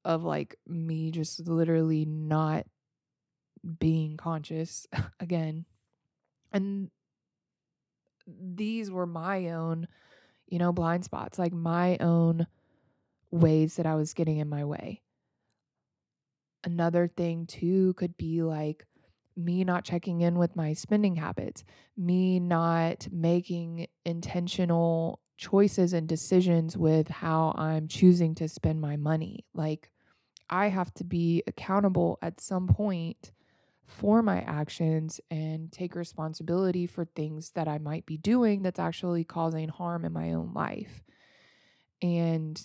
of 0.03 0.23
like 0.23 0.55
me 0.67 1.11
just 1.11 1.47
literally 1.47 2.05
not 2.05 2.65
being 3.79 4.17
conscious 4.17 4.87
again 5.19 5.65
and 6.53 6.89
these 8.27 8.91
were 8.91 9.05
my 9.05 9.49
own 9.49 9.87
you 10.47 10.59
know 10.59 10.71
blind 10.71 11.03
spots 11.03 11.39
like 11.39 11.53
my 11.53 11.97
own 11.99 12.47
ways 13.31 13.75
that 13.75 13.85
I 13.85 13.95
was 13.95 14.13
getting 14.13 14.37
in 14.37 14.49
my 14.49 14.65
way 14.65 15.01
Another 16.63 17.07
thing, 17.07 17.47
too, 17.47 17.93
could 17.95 18.17
be 18.17 18.43
like 18.43 18.85
me 19.35 19.63
not 19.63 19.83
checking 19.83 20.21
in 20.21 20.37
with 20.37 20.55
my 20.55 20.73
spending 20.73 21.15
habits, 21.15 21.63
me 21.97 22.39
not 22.39 23.07
making 23.11 23.87
intentional 24.05 25.19
choices 25.37 25.93
and 25.93 26.07
decisions 26.07 26.77
with 26.77 27.07
how 27.07 27.55
I'm 27.57 27.87
choosing 27.87 28.35
to 28.35 28.47
spend 28.47 28.79
my 28.79 28.95
money. 28.95 29.45
Like, 29.55 29.89
I 30.49 30.67
have 30.67 30.93
to 30.95 31.03
be 31.03 31.43
accountable 31.47 32.19
at 32.21 32.39
some 32.41 32.67
point 32.67 33.31
for 33.91 34.21
my 34.23 34.41
actions 34.41 35.19
and 35.29 35.71
take 35.71 35.95
responsibility 35.95 36.87
for 36.87 37.05
things 37.05 37.51
that 37.51 37.67
I 37.67 37.77
might 37.77 38.05
be 38.05 38.17
doing 38.17 38.61
that's 38.61 38.79
actually 38.79 39.23
causing 39.23 39.69
harm 39.69 40.05
in 40.05 40.13
my 40.13 40.33
own 40.33 40.53
life. 40.53 41.03
And 42.01 42.61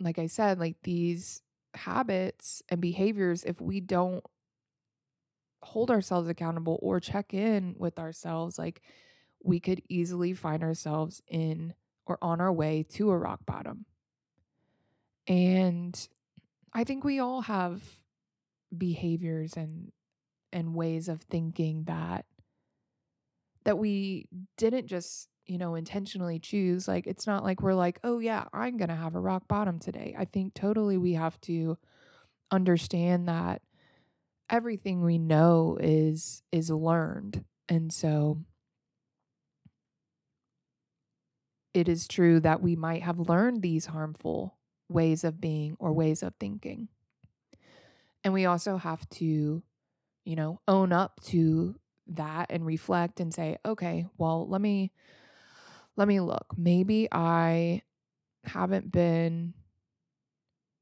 like 0.00 0.18
I 0.18 0.26
said, 0.26 0.58
like 0.58 0.76
these 0.82 1.42
habits 1.74 2.62
and 2.68 2.80
behaviors 2.80 3.44
if 3.44 3.60
we 3.60 3.80
don't 3.80 4.24
hold 5.62 5.90
ourselves 5.90 6.28
accountable 6.28 6.78
or 6.82 7.00
check 7.00 7.32
in 7.32 7.74
with 7.78 7.98
ourselves 7.98 8.58
like 8.58 8.82
we 9.42 9.58
could 9.58 9.80
easily 9.88 10.34
find 10.34 10.62
ourselves 10.62 11.22
in 11.28 11.72
or 12.04 12.18
on 12.20 12.40
our 12.40 12.52
way 12.52 12.82
to 12.82 13.10
a 13.10 13.16
rock 13.16 13.40
bottom 13.46 13.86
and 15.26 16.08
i 16.74 16.84
think 16.84 17.04
we 17.04 17.18
all 17.18 17.42
have 17.42 18.01
behaviors 18.76 19.54
and 19.56 19.92
and 20.52 20.74
ways 20.74 21.08
of 21.08 21.22
thinking 21.22 21.84
that 21.84 22.24
that 23.64 23.78
we 23.78 24.28
didn't 24.56 24.86
just 24.86 25.28
you 25.46 25.58
know, 25.58 25.74
intentionally 25.74 26.38
choose. 26.38 26.86
Like, 26.86 27.06
it's 27.06 27.26
not 27.26 27.42
like 27.42 27.60
we're 27.60 27.74
like, 27.74 27.98
oh, 28.04 28.20
yeah, 28.20 28.44
I'm 28.52 28.76
going 28.76 28.88
to 28.90 28.94
have 28.94 29.14
a 29.14 29.20
rock 29.20 29.48
bottom 29.48 29.78
today. 29.78 30.14
I 30.16 30.24
think 30.24 30.54
totally 30.54 30.96
we 30.96 31.14
have 31.14 31.40
to 31.42 31.78
understand 32.50 33.28
that 33.28 33.62
everything 34.50 35.02
we 35.02 35.16
know 35.16 35.78
is 35.80 36.42
is 36.52 36.68
learned 36.68 37.42
and 37.70 37.90
so 37.90 38.38
it 41.72 41.88
is 41.88 42.06
true 42.06 42.38
that 42.38 42.60
we 42.60 42.76
might 42.76 43.02
have 43.02 43.18
learned 43.18 43.62
these 43.62 43.86
harmful 43.86 44.58
ways 44.90 45.24
of 45.24 45.40
being 45.40 45.74
or 45.78 45.94
ways 45.94 46.22
of 46.22 46.34
thinking 46.38 46.88
and 48.24 48.32
we 48.32 48.46
also 48.46 48.76
have 48.76 49.08
to 49.10 49.62
you 50.24 50.36
know 50.36 50.60
own 50.68 50.92
up 50.92 51.20
to 51.22 51.74
that 52.06 52.50
and 52.50 52.66
reflect 52.66 53.20
and 53.20 53.32
say 53.32 53.56
okay 53.64 54.06
well 54.18 54.46
let 54.48 54.60
me 54.60 54.92
let 55.96 56.08
me 56.08 56.20
look. 56.20 56.46
Maybe 56.56 57.08
I 57.12 57.82
haven't 58.44 58.90
been 58.90 59.54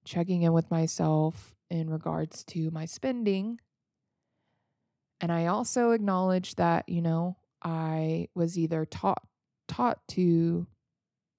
checking 0.04 0.42
in 0.42 0.52
with 0.52 0.70
myself 0.70 1.54
in 1.68 1.90
regards 1.90 2.44
to 2.44 2.70
my 2.70 2.84
spending. 2.84 3.60
And 5.20 5.30
I 5.30 5.46
also 5.46 5.90
acknowledge 5.90 6.54
that, 6.56 6.88
you 6.88 7.02
know, 7.02 7.36
I 7.62 8.28
was 8.34 8.58
either 8.58 8.86
taught 8.86 9.22
taught 9.68 9.98
to 10.08 10.66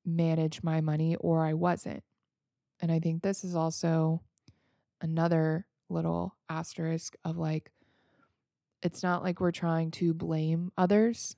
manage 0.06 0.64
my 0.64 0.80
money 0.80 1.16
or 1.16 1.46
I 1.46 1.54
wasn't. 1.54 2.04
And 2.80 2.92
I 2.92 3.00
think 3.00 3.22
this 3.22 3.44
is 3.44 3.56
also 3.56 4.22
another 5.02 5.66
little 5.92 6.36
asterisk 6.50 7.16
of 7.24 7.38
like 7.38 7.72
it's 8.82 9.04
not 9.04 9.24
like 9.24 9.40
we're 9.40 9.52
trying 9.52 9.92
to 9.92 10.14
blame 10.14 10.72
others 10.78 11.36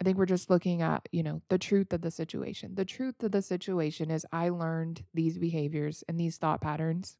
I 0.00 0.04
think 0.04 0.16
we're 0.16 0.26
just 0.26 0.48
looking 0.48 0.80
at, 0.80 1.08
you 1.10 1.22
know, 1.24 1.42
the 1.48 1.58
truth 1.58 1.92
of 1.92 2.02
the 2.02 2.10
situation. 2.10 2.76
The 2.76 2.84
truth 2.84 3.22
of 3.22 3.32
the 3.32 3.42
situation 3.42 4.10
is 4.10 4.24
I 4.32 4.48
learned 4.48 5.02
these 5.12 5.38
behaviors 5.38 6.04
and 6.08 6.18
these 6.18 6.36
thought 6.36 6.60
patterns. 6.60 7.16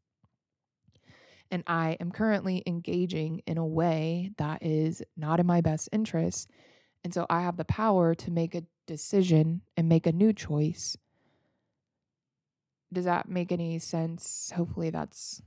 And 1.51 1.65
I 1.67 1.97
am 1.99 2.13
currently 2.13 2.63
engaging 2.67 3.43
in 3.47 3.59
a 3.59 3.67
way 3.67 4.31
that 4.37 4.63
is 4.63 5.03
not 5.17 5.41
in 5.41 5.47
my 5.47 5.61
best 5.61 5.89
interest. 5.91 6.49
And 7.03 7.13
so 7.13 7.27
I 7.29 7.41
have 7.41 7.57
the 7.57 7.65
power 7.65 8.15
to 8.15 8.31
make 8.31 8.55
a 8.55 8.65
decision 8.87 9.63
and 9.77 9.89
make 9.89 10.07
a 10.07 10.13
new 10.13 10.33
choice. 10.33 10.97
Does 12.93 13.07
that 13.07 13.29
make 13.29 13.51
any 13.51 13.79
sense? 13.79 14.53
Hopefully 14.55 14.91
that's 14.91 15.43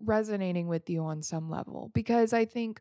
resonating 0.00 0.68
with 0.68 0.88
you 0.90 1.04
on 1.04 1.22
some 1.22 1.50
level 1.50 1.90
because 1.94 2.32
I 2.32 2.44
think 2.44 2.80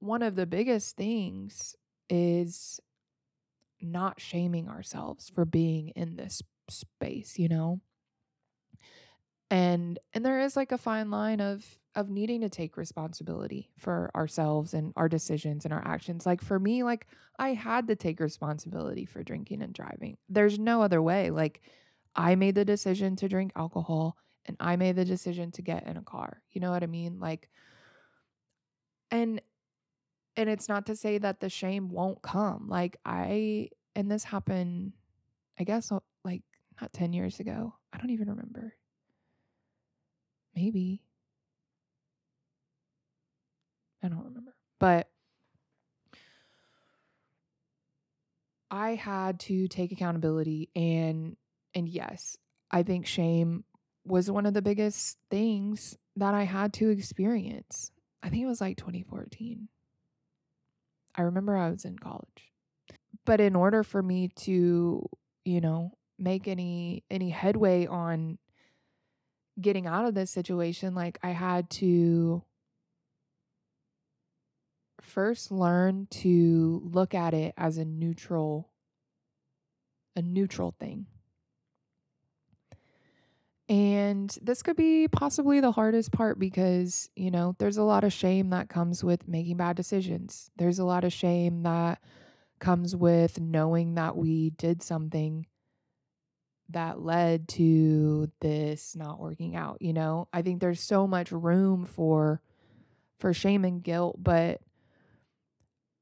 one 0.00 0.22
of 0.22 0.34
the 0.34 0.46
biggest 0.46 0.96
things 0.96 1.76
is 2.08 2.80
not 3.80 4.20
shaming 4.20 4.68
ourselves 4.68 5.28
for 5.28 5.44
being 5.44 5.88
in 5.90 6.16
this 6.16 6.42
space, 6.68 7.38
you 7.38 7.48
know? 7.48 7.80
And 9.50 9.98
and 10.14 10.24
there 10.24 10.40
is 10.40 10.56
like 10.56 10.72
a 10.72 10.78
fine 10.78 11.10
line 11.10 11.40
of 11.40 11.78
of 11.94 12.08
needing 12.08 12.40
to 12.40 12.48
take 12.48 12.78
responsibility 12.78 13.70
for 13.76 14.10
ourselves 14.14 14.72
and 14.72 14.94
our 14.96 15.10
decisions 15.10 15.66
and 15.66 15.74
our 15.74 15.86
actions. 15.86 16.24
Like 16.24 16.40
for 16.40 16.58
me, 16.58 16.82
like 16.82 17.06
I 17.38 17.50
had 17.52 17.86
to 17.88 17.96
take 17.96 18.18
responsibility 18.18 19.04
for 19.04 19.22
drinking 19.22 19.60
and 19.60 19.74
driving. 19.74 20.16
There's 20.28 20.58
no 20.58 20.80
other 20.80 21.02
way. 21.02 21.30
Like 21.30 21.60
I 22.16 22.34
made 22.34 22.54
the 22.54 22.64
decision 22.64 23.14
to 23.16 23.28
drink 23.28 23.52
alcohol 23.54 24.16
and 24.46 24.56
I 24.60 24.76
made 24.76 24.96
the 24.96 25.04
decision 25.04 25.50
to 25.52 25.62
get 25.62 25.86
in 25.86 25.96
a 25.96 26.02
car. 26.02 26.42
You 26.50 26.60
know 26.60 26.70
what 26.70 26.82
I 26.82 26.86
mean? 26.86 27.20
Like 27.20 27.48
and 29.10 29.40
and 30.36 30.48
it's 30.48 30.68
not 30.68 30.86
to 30.86 30.96
say 30.96 31.18
that 31.18 31.40
the 31.40 31.48
shame 31.48 31.90
won't 31.90 32.22
come. 32.22 32.68
Like 32.68 32.96
I 33.04 33.68
and 33.94 34.10
this 34.10 34.24
happened 34.24 34.92
I 35.58 35.64
guess 35.64 35.92
like 36.24 36.42
not 36.80 36.92
10 36.92 37.12
years 37.12 37.40
ago. 37.40 37.74
I 37.92 37.98
don't 37.98 38.10
even 38.10 38.30
remember. 38.30 38.74
Maybe. 40.54 41.02
I 44.02 44.08
don't 44.08 44.24
remember. 44.24 44.54
But 44.78 45.08
I 48.70 48.94
had 48.94 49.38
to 49.40 49.68
take 49.68 49.92
accountability 49.92 50.70
and 50.74 51.36
and 51.74 51.88
yes, 51.88 52.38
I 52.70 52.82
think 52.82 53.06
shame 53.06 53.64
was 54.04 54.30
one 54.30 54.46
of 54.46 54.54
the 54.54 54.62
biggest 54.62 55.18
things 55.30 55.96
that 56.16 56.34
I 56.34 56.44
had 56.44 56.72
to 56.74 56.88
experience. 56.90 57.92
I 58.22 58.28
think 58.28 58.42
it 58.42 58.46
was 58.46 58.60
like 58.60 58.76
2014. 58.76 59.68
I 61.14 61.22
remember 61.22 61.56
I 61.56 61.70
was 61.70 61.84
in 61.84 61.98
college. 61.98 62.52
But 63.24 63.40
in 63.40 63.54
order 63.54 63.82
for 63.82 64.02
me 64.02 64.28
to, 64.36 65.08
you 65.44 65.60
know, 65.60 65.92
make 66.18 66.48
any 66.48 67.04
any 67.10 67.30
headway 67.30 67.86
on 67.86 68.38
getting 69.60 69.86
out 69.86 70.06
of 70.06 70.14
this 70.14 70.30
situation, 70.30 70.94
like 70.94 71.18
I 71.22 71.30
had 71.30 71.70
to 71.70 72.44
first 75.00 75.50
learn 75.50 76.06
to 76.10 76.82
look 76.84 77.14
at 77.14 77.34
it 77.34 77.54
as 77.56 77.76
a 77.76 77.84
neutral 77.84 78.70
a 80.16 80.22
neutral 80.22 80.74
thing. 80.78 81.06
And 83.68 84.36
this 84.42 84.62
could 84.62 84.76
be 84.76 85.08
possibly 85.08 85.60
the 85.60 85.72
hardest 85.72 86.12
part 86.12 86.38
because, 86.38 87.08
you 87.16 87.30
know, 87.30 87.54
there's 87.58 87.76
a 87.78 87.82
lot 87.84 88.04
of 88.04 88.12
shame 88.12 88.50
that 88.50 88.68
comes 88.68 89.02
with 89.02 89.28
making 89.28 89.56
bad 89.56 89.76
decisions. 89.76 90.50
There's 90.56 90.78
a 90.78 90.84
lot 90.84 91.04
of 91.04 91.12
shame 91.12 91.62
that 91.62 92.02
comes 92.58 92.94
with 92.94 93.40
knowing 93.40 93.94
that 93.94 94.16
we 94.16 94.50
did 94.50 94.82
something 94.82 95.46
that 96.70 97.00
led 97.00 97.48
to 97.48 98.30
this 98.40 98.96
not 98.96 99.20
working 99.20 99.54
out, 99.56 99.78
you 99.80 99.92
know? 99.92 100.28
I 100.32 100.42
think 100.42 100.60
there's 100.60 100.80
so 100.80 101.06
much 101.06 101.30
room 101.30 101.84
for 101.84 102.40
for 103.18 103.32
shame 103.32 103.64
and 103.64 103.82
guilt, 103.82 104.16
but 104.22 104.60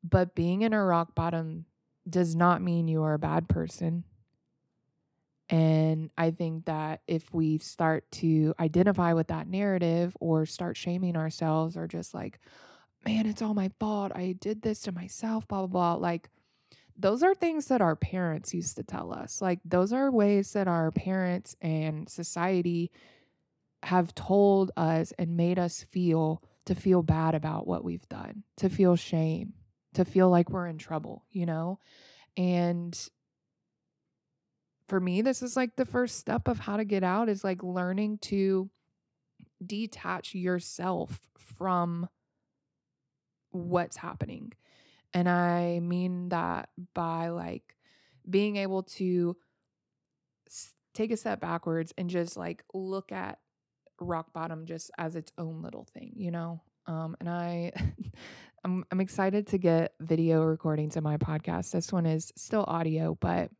but 0.02 0.34
being 0.34 0.62
in 0.62 0.72
a 0.72 0.84
rock 0.84 1.14
bottom 1.14 1.66
does 2.08 2.34
not 2.34 2.62
mean 2.62 2.88
you 2.88 3.02
are 3.02 3.14
a 3.14 3.18
bad 3.18 3.48
person. 3.48 4.04
And 5.50 6.10
I 6.16 6.30
think 6.30 6.66
that 6.66 7.02
if 7.08 7.34
we 7.34 7.58
start 7.58 8.10
to 8.12 8.54
identify 8.60 9.12
with 9.14 9.26
that 9.28 9.48
narrative 9.48 10.16
or 10.20 10.46
start 10.46 10.76
shaming 10.76 11.16
ourselves 11.16 11.76
or 11.76 11.88
just 11.88 12.14
like, 12.14 12.38
man, 13.04 13.26
it's 13.26 13.42
all 13.42 13.54
my 13.54 13.70
fault. 13.80 14.12
I 14.14 14.36
did 14.38 14.62
this 14.62 14.80
to 14.82 14.92
myself, 14.92 15.48
blah, 15.48 15.66
blah, 15.66 15.66
blah. 15.66 15.94
Like, 15.94 16.30
those 16.96 17.22
are 17.22 17.34
things 17.34 17.66
that 17.66 17.80
our 17.80 17.96
parents 17.96 18.54
used 18.54 18.76
to 18.76 18.84
tell 18.84 19.12
us. 19.12 19.42
Like, 19.42 19.58
those 19.64 19.92
are 19.92 20.10
ways 20.10 20.52
that 20.52 20.68
our 20.68 20.90
parents 20.92 21.56
and 21.60 22.08
society 22.08 22.92
have 23.82 24.14
told 24.14 24.70
us 24.76 25.12
and 25.18 25.36
made 25.36 25.58
us 25.58 25.82
feel 25.82 26.42
to 26.66 26.74
feel 26.74 27.02
bad 27.02 27.34
about 27.34 27.66
what 27.66 27.82
we've 27.82 28.08
done, 28.08 28.44
to 28.58 28.68
feel 28.68 28.94
shame, 28.94 29.54
to 29.94 30.04
feel 30.04 30.28
like 30.28 30.50
we're 30.50 30.66
in 30.66 30.78
trouble, 30.78 31.24
you 31.30 31.46
know? 31.46 31.80
And 32.36 32.96
for 34.90 35.00
me, 35.00 35.22
this 35.22 35.40
is 35.40 35.56
like 35.56 35.76
the 35.76 35.86
first 35.86 36.18
step 36.18 36.48
of 36.48 36.58
how 36.58 36.76
to 36.76 36.84
get 36.84 37.04
out 37.04 37.28
is 37.28 37.44
like 37.44 37.62
learning 37.62 38.18
to 38.18 38.68
detach 39.64 40.34
yourself 40.34 41.20
from 41.38 42.08
what's 43.52 43.96
happening. 43.96 44.52
And 45.14 45.28
I 45.28 45.78
mean 45.78 46.30
that 46.30 46.70
by 46.92 47.28
like 47.28 47.76
being 48.28 48.56
able 48.56 48.82
to 48.82 49.36
take 50.92 51.12
a 51.12 51.16
step 51.16 51.40
backwards 51.40 51.94
and 51.96 52.10
just 52.10 52.36
like 52.36 52.64
look 52.74 53.12
at 53.12 53.38
rock 54.00 54.32
bottom 54.32 54.66
just 54.66 54.90
as 54.98 55.14
its 55.14 55.30
own 55.38 55.62
little 55.62 55.84
thing, 55.84 56.14
you 56.16 56.32
know? 56.32 56.62
Um, 56.86 57.16
and 57.20 57.28
I, 57.28 57.72
I'm, 58.64 58.84
I'm 58.90 59.00
excited 59.00 59.46
to 59.48 59.58
get 59.58 59.94
video 60.00 60.42
recordings 60.42 60.96
of 60.96 61.04
my 61.04 61.16
podcast. 61.16 61.70
This 61.70 61.92
one 61.92 62.06
is 62.06 62.32
still 62.34 62.64
audio, 62.66 63.16
but 63.20 63.52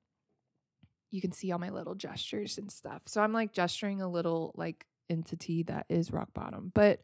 you 1.11 1.21
can 1.21 1.33
see 1.33 1.51
all 1.53 1.59
my 1.59 1.71
little 1.71 1.95
gestures 1.95 2.59
and 2.59 2.71
stuff. 2.71 3.03
So 3.07 3.21
I'm 3.21 3.33
like 3.33 3.53
gesturing 3.53 4.01
a 4.01 4.09
little 4.09 4.53
like 4.57 4.87
entity 5.09 5.63
that 5.65 5.87
is 5.89 6.13
rock 6.13 6.33
bottom. 6.33 6.71
But 6.75 7.01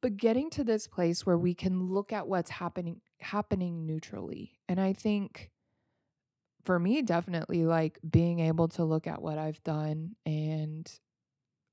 but 0.00 0.16
getting 0.16 0.48
to 0.50 0.64
this 0.64 0.86
place 0.86 1.26
where 1.26 1.36
we 1.36 1.52
can 1.54 1.88
look 1.88 2.12
at 2.12 2.26
what's 2.26 2.50
happening 2.50 3.00
happening 3.20 3.86
neutrally. 3.86 4.58
And 4.68 4.80
I 4.80 4.92
think 4.92 5.50
for 6.64 6.78
me 6.78 7.02
definitely 7.02 7.64
like 7.64 7.98
being 8.08 8.40
able 8.40 8.68
to 8.68 8.84
look 8.84 9.06
at 9.06 9.22
what 9.22 9.38
I've 9.38 9.62
done 9.62 10.16
and 10.24 10.90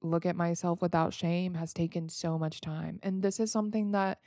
look 0.02 0.26
at 0.26 0.36
myself 0.36 0.82
without 0.82 1.14
shame 1.14 1.56
has 1.56 1.74
taken 1.74 2.10
so 2.10 2.38
much 2.38 2.62
time. 2.62 3.00
And 3.04 3.24
this 3.24 3.40
is 3.40 3.52
something 3.52 3.92
that 3.92 4.20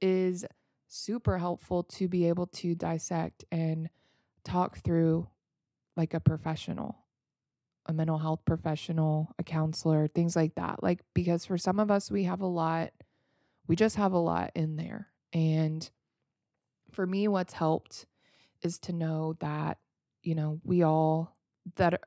is 0.00 0.44
super 0.88 1.38
helpful 1.38 1.84
to 1.84 2.08
be 2.08 2.26
able 2.26 2.46
to 2.46 2.74
dissect 2.74 3.44
and 3.52 3.88
talk 4.44 4.78
through 4.78 5.28
like 6.00 6.14
a 6.14 6.20
professional, 6.20 6.96
a 7.84 7.92
mental 7.92 8.16
health 8.16 8.40
professional, 8.46 9.34
a 9.38 9.44
counselor, 9.44 10.08
things 10.08 10.34
like 10.34 10.54
that. 10.54 10.82
Like, 10.82 11.00
because 11.12 11.44
for 11.44 11.58
some 11.58 11.78
of 11.78 11.90
us, 11.90 12.10
we 12.10 12.24
have 12.24 12.40
a 12.40 12.46
lot, 12.46 12.92
we 13.66 13.76
just 13.76 13.96
have 13.96 14.14
a 14.14 14.18
lot 14.18 14.50
in 14.54 14.76
there. 14.76 15.08
And 15.34 15.88
for 16.90 17.06
me, 17.06 17.28
what's 17.28 17.52
helped 17.52 18.06
is 18.62 18.78
to 18.78 18.94
know 18.94 19.36
that, 19.40 19.76
you 20.22 20.34
know, 20.34 20.58
we 20.64 20.82
all, 20.82 21.36
that, 21.76 22.00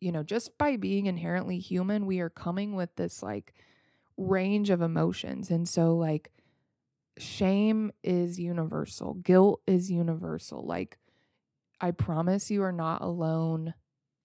you 0.00 0.12
know, 0.12 0.22
just 0.22 0.58
by 0.58 0.76
being 0.76 1.06
inherently 1.06 1.58
human, 1.58 2.04
we 2.04 2.20
are 2.20 2.28
coming 2.28 2.74
with 2.76 2.94
this 2.96 3.22
like 3.22 3.54
range 4.18 4.68
of 4.68 4.82
emotions. 4.82 5.50
And 5.50 5.66
so, 5.66 5.96
like, 5.96 6.30
shame 7.16 7.90
is 8.02 8.38
universal, 8.38 9.14
guilt 9.14 9.62
is 9.66 9.90
universal. 9.90 10.62
Like, 10.66 10.98
I 11.84 11.90
promise 11.90 12.50
you 12.50 12.62
are 12.62 12.72
not 12.72 13.02
alone 13.02 13.74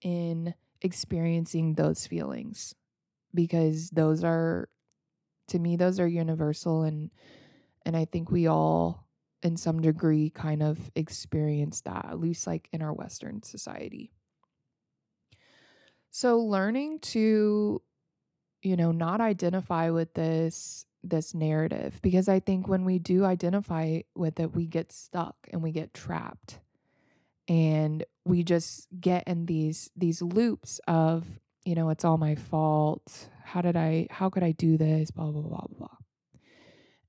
in 0.00 0.54
experiencing 0.80 1.74
those 1.74 2.06
feelings 2.06 2.74
because 3.34 3.90
those 3.90 4.24
are 4.24 4.70
to 5.48 5.58
me 5.58 5.76
those 5.76 6.00
are 6.00 6.08
universal 6.08 6.84
and 6.84 7.10
and 7.84 7.94
I 7.94 8.06
think 8.06 8.30
we 8.30 8.46
all 8.46 9.06
in 9.42 9.58
some 9.58 9.82
degree 9.82 10.30
kind 10.30 10.62
of 10.62 10.90
experience 10.94 11.82
that 11.82 12.06
at 12.06 12.18
least 12.18 12.46
like 12.46 12.66
in 12.72 12.80
our 12.80 12.94
western 12.94 13.42
society. 13.42 14.10
So 16.10 16.38
learning 16.38 17.00
to 17.00 17.82
you 18.62 18.76
know 18.76 18.90
not 18.90 19.20
identify 19.20 19.90
with 19.90 20.14
this 20.14 20.86
this 21.02 21.34
narrative 21.34 22.00
because 22.00 22.26
I 22.26 22.40
think 22.40 22.68
when 22.68 22.86
we 22.86 22.98
do 22.98 23.26
identify 23.26 24.00
with 24.14 24.40
it 24.40 24.54
we 24.54 24.66
get 24.66 24.92
stuck 24.92 25.36
and 25.52 25.62
we 25.62 25.72
get 25.72 25.92
trapped 25.92 26.60
and 27.48 28.04
we 28.24 28.42
just 28.42 28.86
get 29.00 29.26
in 29.26 29.46
these 29.46 29.90
these 29.96 30.22
loops 30.22 30.80
of 30.86 31.26
you 31.64 31.74
know 31.74 31.90
it's 31.90 32.04
all 32.04 32.18
my 32.18 32.34
fault. 32.34 33.28
How 33.44 33.60
did 33.62 33.76
i 33.76 34.06
how 34.10 34.30
could 34.30 34.42
i 34.42 34.52
do 34.52 34.76
this? 34.76 35.10
Blah 35.10 35.30
blah 35.30 35.42
blah 35.42 35.66
blah 35.68 35.96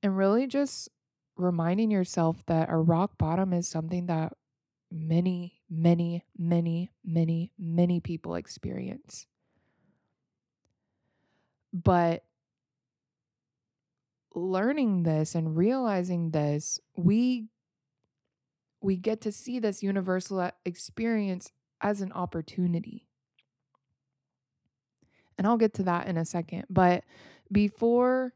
and 0.04 0.18
really 0.18 0.48
just 0.48 0.90
reminding 1.38 1.92
yourself 1.92 2.44
that 2.48 2.70
a 2.70 2.78
rock 2.78 3.18
bottom 3.18 3.54
is 3.54 3.68
something 3.68 4.08
that 4.08 4.34
many 4.92 5.62
many 5.70 6.26
many 6.38 6.92
many 7.04 7.52
many 7.58 8.00
people 8.00 8.36
experience. 8.36 9.26
But 11.74 12.24
learning 14.34 15.04
this 15.04 15.36
and 15.36 15.56
realizing 15.56 16.32
this 16.32 16.80
we 16.96 17.48
we 18.82 18.98
get 18.98 19.22
to 19.22 19.32
see 19.32 19.60
this 19.60 19.84
universal 19.84 20.40
uh, 20.40 20.52
experience 20.66 21.52
as 21.80 22.02
an 22.02 22.12
opportunity. 22.12 23.08
And 25.38 25.48
I'll 25.48 25.58
get 25.58 25.74
to 25.76 25.84
that 25.84 26.08
in 26.08 26.18
a 26.18 26.26
second, 26.26 26.66
but 26.70 27.04
before 27.52 28.34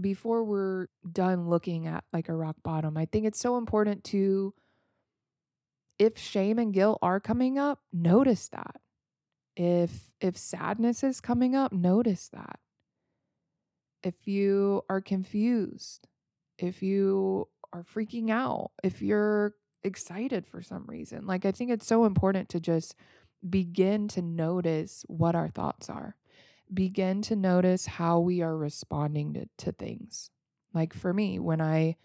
before 0.00 0.44
we're 0.44 0.86
done 1.10 1.48
looking 1.48 1.88
at 1.88 2.04
like 2.12 2.28
a 2.28 2.34
rock 2.34 2.56
bottom, 2.62 2.96
I 2.96 3.04
think 3.04 3.26
it's 3.26 3.40
so 3.40 3.58
important 3.58 4.04
to 4.04 4.54
if 5.98 6.16
shame 6.16 6.58
and 6.58 6.72
guilt 6.72 6.98
are 7.02 7.18
coming 7.18 7.58
up, 7.58 7.80
notice 7.92 8.48
that. 8.50 8.76
If 9.56 10.14
if 10.20 10.36
sadness 10.36 11.02
is 11.02 11.20
coming 11.20 11.56
up, 11.56 11.72
notice 11.72 12.28
that. 12.32 12.60
If 14.02 14.28
you 14.28 14.82
are 14.88 15.00
confused, 15.00 16.06
if 16.56 16.82
you 16.82 17.48
are 17.72 17.84
freaking 17.84 18.30
out, 18.30 18.70
if 18.82 19.02
you're 19.02 19.54
excited 19.84 20.46
for 20.46 20.62
some 20.62 20.84
reason. 20.86 21.26
Like, 21.26 21.44
I 21.44 21.52
think 21.52 21.70
it's 21.70 21.86
so 21.86 22.04
important 22.04 22.48
to 22.50 22.60
just 22.60 22.94
begin 23.48 24.08
to 24.08 24.22
notice 24.22 25.04
what 25.08 25.34
our 25.34 25.48
thoughts 25.48 25.88
are, 25.88 26.16
begin 26.72 27.22
to 27.22 27.36
notice 27.36 27.86
how 27.86 28.18
we 28.20 28.42
are 28.42 28.56
responding 28.56 29.34
to, 29.34 29.48
to 29.58 29.72
things. 29.72 30.30
Like, 30.74 30.92
for 30.92 31.12
me, 31.14 31.38
when 31.38 31.60
I 31.60 31.96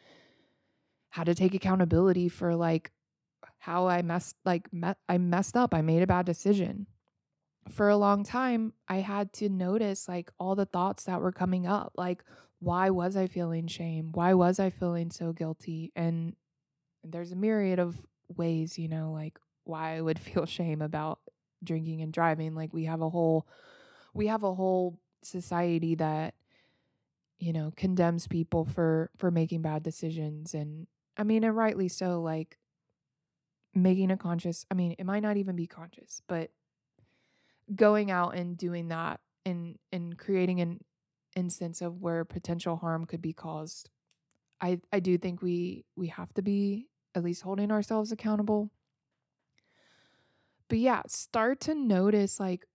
had 1.09 1.25
to 1.25 1.35
take 1.35 1.53
accountability 1.53 2.27
for 2.29 2.55
like 2.55 2.91
how 3.59 3.87
I 3.87 4.01
messed 4.01 4.35
like 4.45 4.71
me- 4.73 4.95
I 5.07 5.17
messed 5.17 5.55
up, 5.55 5.73
I 5.73 5.81
made 5.81 6.01
a 6.03 6.07
bad 6.07 6.25
decision. 6.25 6.87
for 7.69 7.89
a 7.89 7.97
long 7.97 8.23
time, 8.23 8.73
I 8.87 8.97
had 8.97 9.31
to 9.33 9.49
notice 9.49 10.07
like 10.07 10.31
all 10.39 10.55
the 10.55 10.65
thoughts 10.65 11.05
that 11.05 11.21
were 11.21 11.31
coming 11.31 11.65
up. 11.65 11.93
Like, 11.97 12.23
why 12.63 12.89
was 12.89 13.17
I 13.17 13.27
feeling 13.27 13.67
shame? 13.67 14.11
Why 14.13 14.33
was 14.33 14.59
I 14.59 14.69
feeling 14.69 15.11
so 15.11 15.33
guilty? 15.33 15.91
And 15.95 16.35
there's 17.03 17.33
a 17.33 17.35
myriad 17.35 17.79
of 17.79 17.97
ways, 18.35 18.79
you 18.79 18.87
know, 18.87 19.11
like 19.11 19.37
why 19.65 19.97
I 19.97 20.01
would 20.01 20.19
feel 20.27 20.45
shame 20.45 20.81
about 20.81 21.19
drinking 21.63 22.01
and 22.01 22.13
driving. 22.13 22.55
Like 22.55 22.73
we 22.73 22.85
have 22.85 23.01
a 23.01 23.09
whole 23.09 23.47
we 24.13 24.27
have 24.27 24.43
a 24.43 24.53
whole 24.53 24.99
society 25.23 25.95
that 25.95 26.35
you 27.39 27.51
know 27.51 27.73
condemns 27.75 28.27
people 28.27 28.63
for 28.63 29.09
for 29.17 29.31
making 29.31 29.61
bad 29.61 29.83
decisions 29.83 30.53
and 30.53 30.87
I 31.17 31.23
mean 31.23 31.43
and 31.43 31.55
rightly 31.55 31.87
so 31.87 32.21
like 32.21 32.57
making 33.73 34.11
a 34.11 34.17
conscious 34.17 34.65
I 34.71 34.75
mean 34.75 34.95
it 34.97 35.05
might 35.05 35.21
not 35.21 35.37
even 35.37 35.55
be 35.55 35.67
conscious, 35.67 36.21
but 36.27 36.51
going 37.75 38.11
out 38.11 38.35
and 38.35 38.57
doing 38.57 38.89
that 38.89 39.19
and 39.45 39.77
and 39.91 40.17
creating 40.17 40.61
an 40.61 40.79
instance 41.35 41.81
of 41.81 42.01
where 42.01 42.25
potential 42.25 42.77
harm 42.77 43.05
could 43.05 43.21
be 43.21 43.33
caused. 43.33 43.89
I 44.61 44.79
I 44.91 44.99
do 44.99 45.17
think 45.17 45.41
we 45.41 45.85
we 45.95 46.07
have 46.07 46.33
to 46.35 46.41
be 46.41 46.89
at 47.15 47.23
least 47.23 47.43
holding 47.43 47.71
ourselves 47.71 48.11
accountable. 48.11 48.71
But 50.69 50.79
yeah, 50.79 51.03
start 51.07 51.59
to 51.61 51.75
notice 51.75 52.39
like 52.39 52.65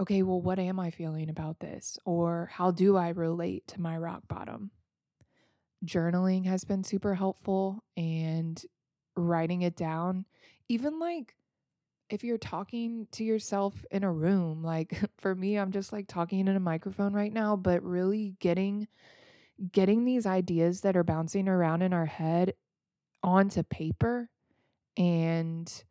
okay, 0.00 0.22
well 0.22 0.40
what 0.40 0.58
am 0.58 0.80
I 0.80 0.90
feeling 0.90 1.28
about 1.28 1.60
this 1.60 1.98
or 2.04 2.50
how 2.52 2.70
do 2.70 2.96
I 2.96 3.10
relate 3.10 3.66
to 3.68 3.80
my 3.80 3.96
rock 3.98 4.22
bottom? 4.28 4.70
Journaling 5.84 6.46
has 6.46 6.64
been 6.64 6.84
super 6.84 7.14
helpful 7.14 7.84
and 7.96 8.62
writing 9.16 9.62
it 9.62 9.76
down 9.76 10.24
even 10.68 10.98
like 10.98 11.34
if 12.10 12.24
you're 12.24 12.38
talking 12.38 13.06
to 13.12 13.24
yourself 13.24 13.84
in 13.90 14.04
a 14.04 14.12
room, 14.12 14.62
like 14.62 14.98
for 15.18 15.34
me, 15.34 15.56
I'm 15.56 15.72
just 15.72 15.92
like 15.92 16.08
talking 16.08 16.40
in 16.40 16.48
a 16.48 16.60
microphone 16.60 17.14
right 17.14 17.32
now, 17.32 17.56
but 17.56 17.82
really 17.82 18.34
getting 18.40 18.88
getting 19.72 20.04
these 20.04 20.26
ideas 20.26 20.80
that 20.80 20.96
are 20.96 21.04
bouncing 21.04 21.46
around 21.46 21.82
in 21.82 21.92
our 21.92 22.06
head 22.06 22.54
onto 23.22 23.62
paper 23.62 24.30
and 24.96 25.84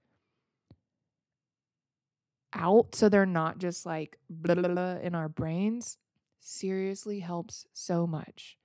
out 2.54 2.96
so 2.96 3.10
they're 3.10 3.28
not 3.28 3.60
just 3.60 3.86
like 3.86 4.18
blah, 4.28 4.56
blah, 4.56 4.68
blah 4.68 4.96
in 4.96 5.14
our 5.14 5.30
brains 5.30 6.00
seriously 6.40 7.20
helps 7.20 7.66
so 7.74 8.08
much. 8.08 8.58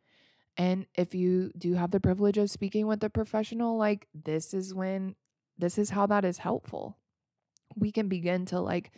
And 0.57 0.87
if 0.95 1.15
you 1.15 1.51
do 1.59 1.75
have 1.75 1.91
the 1.91 2.01
privilege 2.01 2.39
of 2.39 2.51
speaking 2.51 2.87
with 2.87 3.03
a 3.05 3.11
professional, 3.11 3.77
like 3.77 4.07
this 4.15 4.55
is 4.55 4.73
when 4.73 5.17
this 5.59 5.77
is 5.79 5.91
how 5.91 6.07
that 6.07 6.25
is 6.25 6.39
helpful 6.39 6.97
we 7.77 7.93
can 7.93 8.09
begin 8.09 8.47
to 8.47 8.61
like 8.61 8.93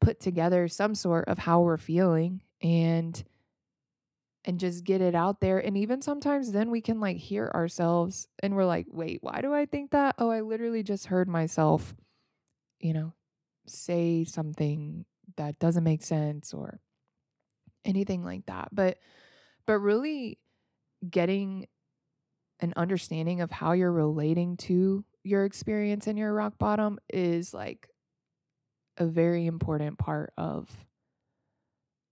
put 0.00 0.20
together 0.20 0.68
some 0.68 0.94
sort 0.94 1.28
of 1.28 1.38
how 1.38 1.60
we're 1.60 1.76
feeling 1.76 2.42
and 2.62 3.24
and 4.46 4.60
just 4.60 4.84
get 4.84 5.00
it 5.00 5.14
out 5.14 5.40
there. 5.40 5.58
And 5.58 5.76
even 5.78 6.02
sometimes 6.02 6.52
then 6.52 6.70
we 6.70 6.82
can 6.82 7.00
like 7.00 7.16
hear 7.16 7.50
ourselves 7.54 8.28
and 8.42 8.54
we're 8.54 8.66
like 8.66 8.86
wait 8.90 9.18
why 9.22 9.40
do 9.40 9.54
i 9.54 9.66
think 9.66 9.90
that? 9.92 10.14
Oh 10.18 10.30
i 10.30 10.40
literally 10.40 10.82
just 10.82 11.06
heard 11.06 11.28
myself 11.28 11.94
you 12.80 12.92
know 12.92 13.14
say 13.66 14.24
something 14.24 15.06
that 15.36 15.58
doesn't 15.58 15.84
make 15.84 16.02
sense 16.02 16.52
or 16.52 16.80
anything 17.84 18.24
like 18.24 18.46
that. 18.46 18.68
But 18.72 18.98
but 19.66 19.78
really 19.78 20.38
getting 21.08 21.66
an 22.60 22.72
understanding 22.76 23.40
of 23.40 23.50
how 23.50 23.72
you're 23.72 23.92
relating 23.92 24.56
to 24.56 25.04
your 25.22 25.44
experience 25.44 26.06
in 26.06 26.16
your 26.16 26.32
rock 26.32 26.58
bottom 26.58 26.98
is 27.12 27.54
like 27.54 27.88
a 28.96 29.06
very 29.06 29.46
important 29.46 29.98
part 29.98 30.32
of 30.36 30.86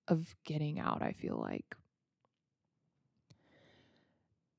of 0.08 0.34
getting 0.44 0.78
out, 0.78 1.02
I 1.02 1.12
feel 1.12 1.36
like. 1.36 1.76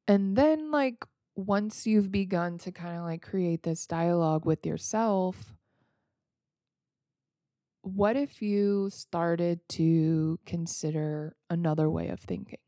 And 0.07 0.36
then 0.36 0.71
like 0.71 1.05
once 1.36 1.86
you've 1.86 2.12
begun 2.12 2.57
to 2.59 2.71
kind 2.71 2.97
of 2.97 3.03
like 3.03 3.21
create 3.21 3.63
this 3.63 3.86
dialogue 3.86 4.45
with 4.45 4.65
yourself, 4.65 5.53
what 7.81 8.15
if 8.15 8.41
you 8.41 8.89
started 8.89 9.59
to 9.69 10.39
consider 10.45 11.36
another 11.49 11.89
way 11.89 12.07
of 12.09 12.19
thinking? 12.19 12.59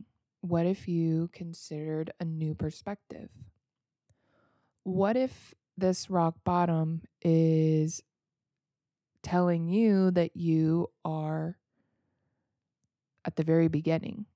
What 0.42 0.66
if 0.66 0.88
you 0.88 1.30
considered 1.32 2.12
a 2.20 2.26
new 2.26 2.54
perspective? 2.54 3.30
What 4.84 5.16
if 5.16 5.54
this 5.78 6.10
rock 6.10 6.36
bottom 6.44 7.02
is 7.22 8.04
telling 9.26 9.68
you 9.68 10.12
that 10.12 10.38
you 10.38 10.92
are 11.04 11.58
at 13.26 13.36
the 13.36 13.44
very 13.44 13.68
beginning 13.68 14.28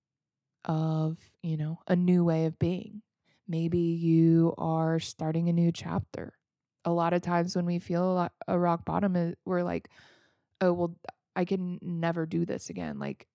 of, 0.66 1.18
you 1.44 1.56
know, 1.58 1.80
a 1.88 1.96
new 1.96 2.26
way 2.26 2.46
of 2.46 2.58
being. 2.58 3.04
Maybe 3.48 3.78
you 3.78 4.56
are 4.58 5.00
starting 5.00 5.48
a 5.48 5.54
new 5.54 5.72
chapter. 5.72 6.34
A 6.86 6.92
lot 6.92 7.14
of 7.14 7.22
times 7.22 7.56
when 7.56 7.68
we 7.68 7.78
feel 7.78 8.30
a 8.48 8.60
rock 8.60 8.84
bottom, 8.84 9.16
eh, 9.16 9.32
we're 9.46 9.62
like, 9.62 9.90
oh, 10.60 10.74
well, 10.74 10.96
I 11.36 11.46
can 11.46 11.78
never 11.84 12.26
do 12.26 12.46
this 12.46 12.72
again. 12.72 12.98
Like, 12.98 13.28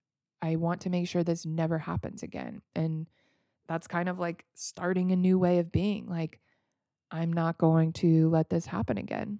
I 0.43 0.57
want 0.57 0.81
to 0.83 0.91
make 0.91 1.09
sure 1.09 1.23
this 1.23 1.47
never 1.47 1.79
happens 1.79 2.25
again. 2.25 2.63
And 2.75 3.07
that's 3.69 3.87
kind 3.87 4.09
of 4.09 4.19
like 4.19 4.45
starting 4.55 5.13
a 5.13 5.17
new 5.17 5.39
way 5.39 5.61
of 5.61 5.71
being. 5.71 6.09
Like, 6.09 6.41
I'm 7.13 7.33
not 7.33 7.59
going 7.59 7.93
to 7.95 8.29
let 8.29 8.51
this 8.51 8.67
happen 8.67 8.99
again. 8.99 9.39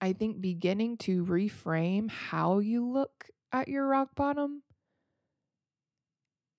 I 0.00 0.12
think 0.12 0.40
beginning 0.40 0.98
to 0.98 1.24
reframe 1.24 2.10
how 2.10 2.58
you 2.58 2.86
look 2.86 3.30
at 3.52 3.68
your 3.68 3.86
rock 3.86 4.14
bottom 4.14 4.62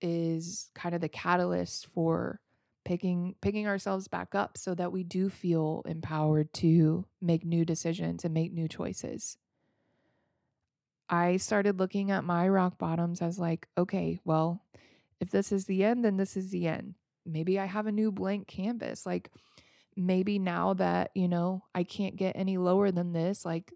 is 0.02 0.70
kind 0.76 0.96
of 0.96 1.02
the 1.02 1.10
catalyst 1.10 1.88
for 1.88 2.40
picking 2.86 3.36
picking 3.42 3.68
ourselves 3.68 4.08
back 4.08 4.34
up 4.34 4.58
so 4.58 4.74
that 4.74 4.92
we 4.92 5.04
do 5.04 5.30
feel 5.30 5.84
empowered 5.86 6.54
to 6.54 7.06
make 7.22 7.44
new 7.44 7.66
decisions 7.66 8.24
and 8.24 8.34
make 8.34 8.54
new 8.54 8.68
choices. 8.68 9.38
I 11.10 11.38
started 11.38 11.80
looking 11.80 12.12
at 12.12 12.24
my 12.24 12.48
rock 12.48 12.78
bottoms 12.78 13.22
as 13.22 13.40
like, 13.40 13.68
okay, 13.78 14.20
well, 14.26 14.64
if 15.20 15.30
this 15.30 15.52
is 15.52 15.66
the 15.66 15.84
end, 15.84 16.04
then 16.04 16.18
this 16.18 16.36
is 16.36 16.50
the 16.50 16.68
end. 16.68 16.96
Maybe 17.26 17.60
I 17.60 17.66
have 17.66 17.88
a 17.88 17.92
new 17.92 18.12
blank 18.12 18.48
canvas. 18.48 19.06
Like 19.06 19.32
maybe 19.98 20.38
now 20.40 20.74
that, 20.76 21.12
you 21.16 21.28
know, 21.28 21.64
I 21.74 21.84
can't 21.84 22.16
get 22.16 22.38
any 22.38 22.58
lower 22.58 22.92
than 22.92 23.12
this, 23.12 23.44
like, 23.44 23.74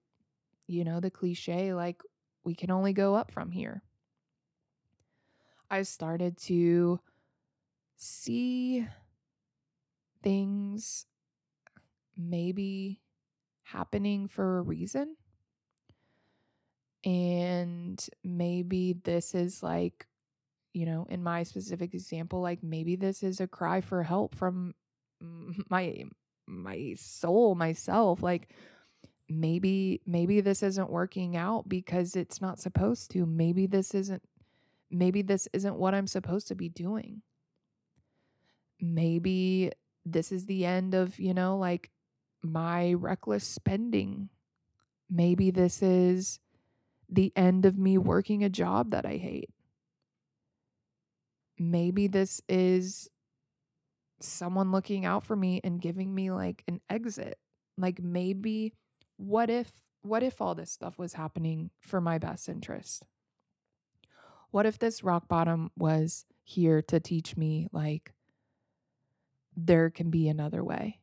you 0.67 0.83
know, 0.85 0.99
the 0.99 1.11
cliche, 1.11 1.73
like, 1.73 2.01
we 2.43 2.55
can 2.55 2.71
only 2.71 2.93
go 2.93 3.15
up 3.15 3.31
from 3.31 3.51
here. 3.51 3.83
I 5.69 5.81
started 5.83 6.37
to 6.43 6.99
see 7.97 8.87
things 10.21 11.05
maybe 12.17 13.01
happening 13.63 14.27
for 14.27 14.59
a 14.59 14.61
reason. 14.61 15.15
And 17.03 18.03
maybe 18.23 18.93
this 19.03 19.33
is 19.33 19.63
like, 19.63 20.07
you 20.73 20.85
know, 20.85 21.07
in 21.09 21.23
my 21.23 21.43
specific 21.43 21.93
example, 21.93 22.41
like 22.41 22.61
maybe 22.61 22.95
this 22.95 23.23
is 23.23 23.39
a 23.39 23.47
cry 23.47 23.81
for 23.81 24.03
help 24.03 24.35
from 24.35 24.73
my 25.69 26.03
my 26.47 26.93
soul 26.97 27.55
myself 27.55 28.21
like 28.21 28.49
maybe 29.31 30.01
maybe 30.05 30.41
this 30.41 30.61
isn't 30.61 30.89
working 30.89 31.35
out 31.35 31.67
because 31.69 32.15
it's 32.15 32.41
not 32.41 32.59
supposed 32.59 33.11
to. 33.11 33.25
Maybe 33.25 33.65
this 33.65 33.93
isn't 33.93 34.23
maybe 34.89 35.21
this 35.21 35.47
isn't 35.53 35.77
what 35.77 35.95
i'm 35.95 36.07
supposed 36.07 36.47
to 36.49 36.55
be 36.55 36.69
doing. 36.69 37.21
Maybe 38.79 39.71
this 40.05 40.31
is 40.31 40.45
the 40.45 40.65
end 40.65 40.93
of 40.93 41.19
you 41.19 41.33
know 41.33 41.57
like 41.57 41.91
my 42.43 42.93
reckless 42.93 43.45
spending. 43.45 44.29
Maybe 45.09 45.51
this 45.51 45.81
is 45.81 46.39
the 47.09 47.31
end 47.35 47.65
of 47.65 47.77
me 47.77 47.97
working 47.97 48.43
a 48.43 48.49
job 48.49 48.91
that 48.91 49.05
i 49.05 49.17
hate. 49.17 49.49
Maybe 51.59 52.07
this 52.07 52.41
is 52.49 53.09
someone 54.23 54.71
looking 54.71 55.05
out 55.05 55.23
for 55.23 55.35
me 55.35 55.61
and 55.63 55.81
giving 55.81 56.13
me 56.13 56.31
like 56.31 56.63
an 56.67 56.81
exit. 56.89 57.37
Like 57.77 58.01
maybe 58.01 58.73
what 59.17 59.49
if 59.49 59.71
what 60.03 60.23
if 60.23 60.41
all 60.41 60.55
this 60.55 60.71
stuff 60.71 60.97
was 60.97 61.13
happening 61.13 61.69
for 61.79 62.01
my 62.01 62.17
best 62.17 62.49
interest? 62.49 63.05
What 64.49 64.65
if 64.65 64.79
this 64.79 65.03
rock 65.03 65.27
bottom 65.27 65.71
was 65.77 66.25
here 66.43 66.81
to 66.83 66.99
teach 66.99 67.37
me 67.37 67.67
like 67.71 68.13
there 69.55 69.89
can 69.89 70.09
be 70.09 70.27
another 70.27 70.63
way? 70.63 70.99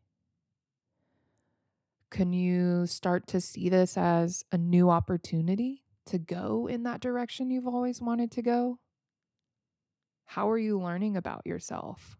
Can 2.10 2.32
you 2.32 2.86
start 2.86 3.26
to 3.28 3.40
see 3.40 3.68
this 3.68 3.96
as 3.96 4.44
a 4.50 4.58
new 4.58 4.90
opportunity 4.90 5.84
to 6.06 6.18
go 6.18 6.66
in 6.66 6.82
that 6.84 7.00
direction 7.00 7.50
you've 7.50 7.66
always 7.66 8.00
wanted 8.00 8.30
to 8.32 8.42
go? 8.42 8.78
How 10.24 10.50
are 10.50 10.58
you 10.58 10.78
learning 10.78 11.16
about 11.16 11.46
yourself? 11.46 12.18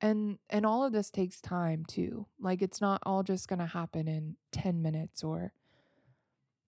And 0.00 0.38
and 0.48 0.64
all 0.64 0.84
of 0.84 0.92
this 0.92 1.10
takes 1.10 1.40
time 1.40 1.84
too 1.86 2.26
like 2.38 2.62
it's 2.62 2.80
not 2.80 3.02
all 3.04 3.22
just 3.22 3.48
going 3.48 3.58
to 3.58 3.66
happen 3.66 4.08
in 4.08 4.36
10 4.52 4.82
minutes 4.82 5.22
or 5.22 5.52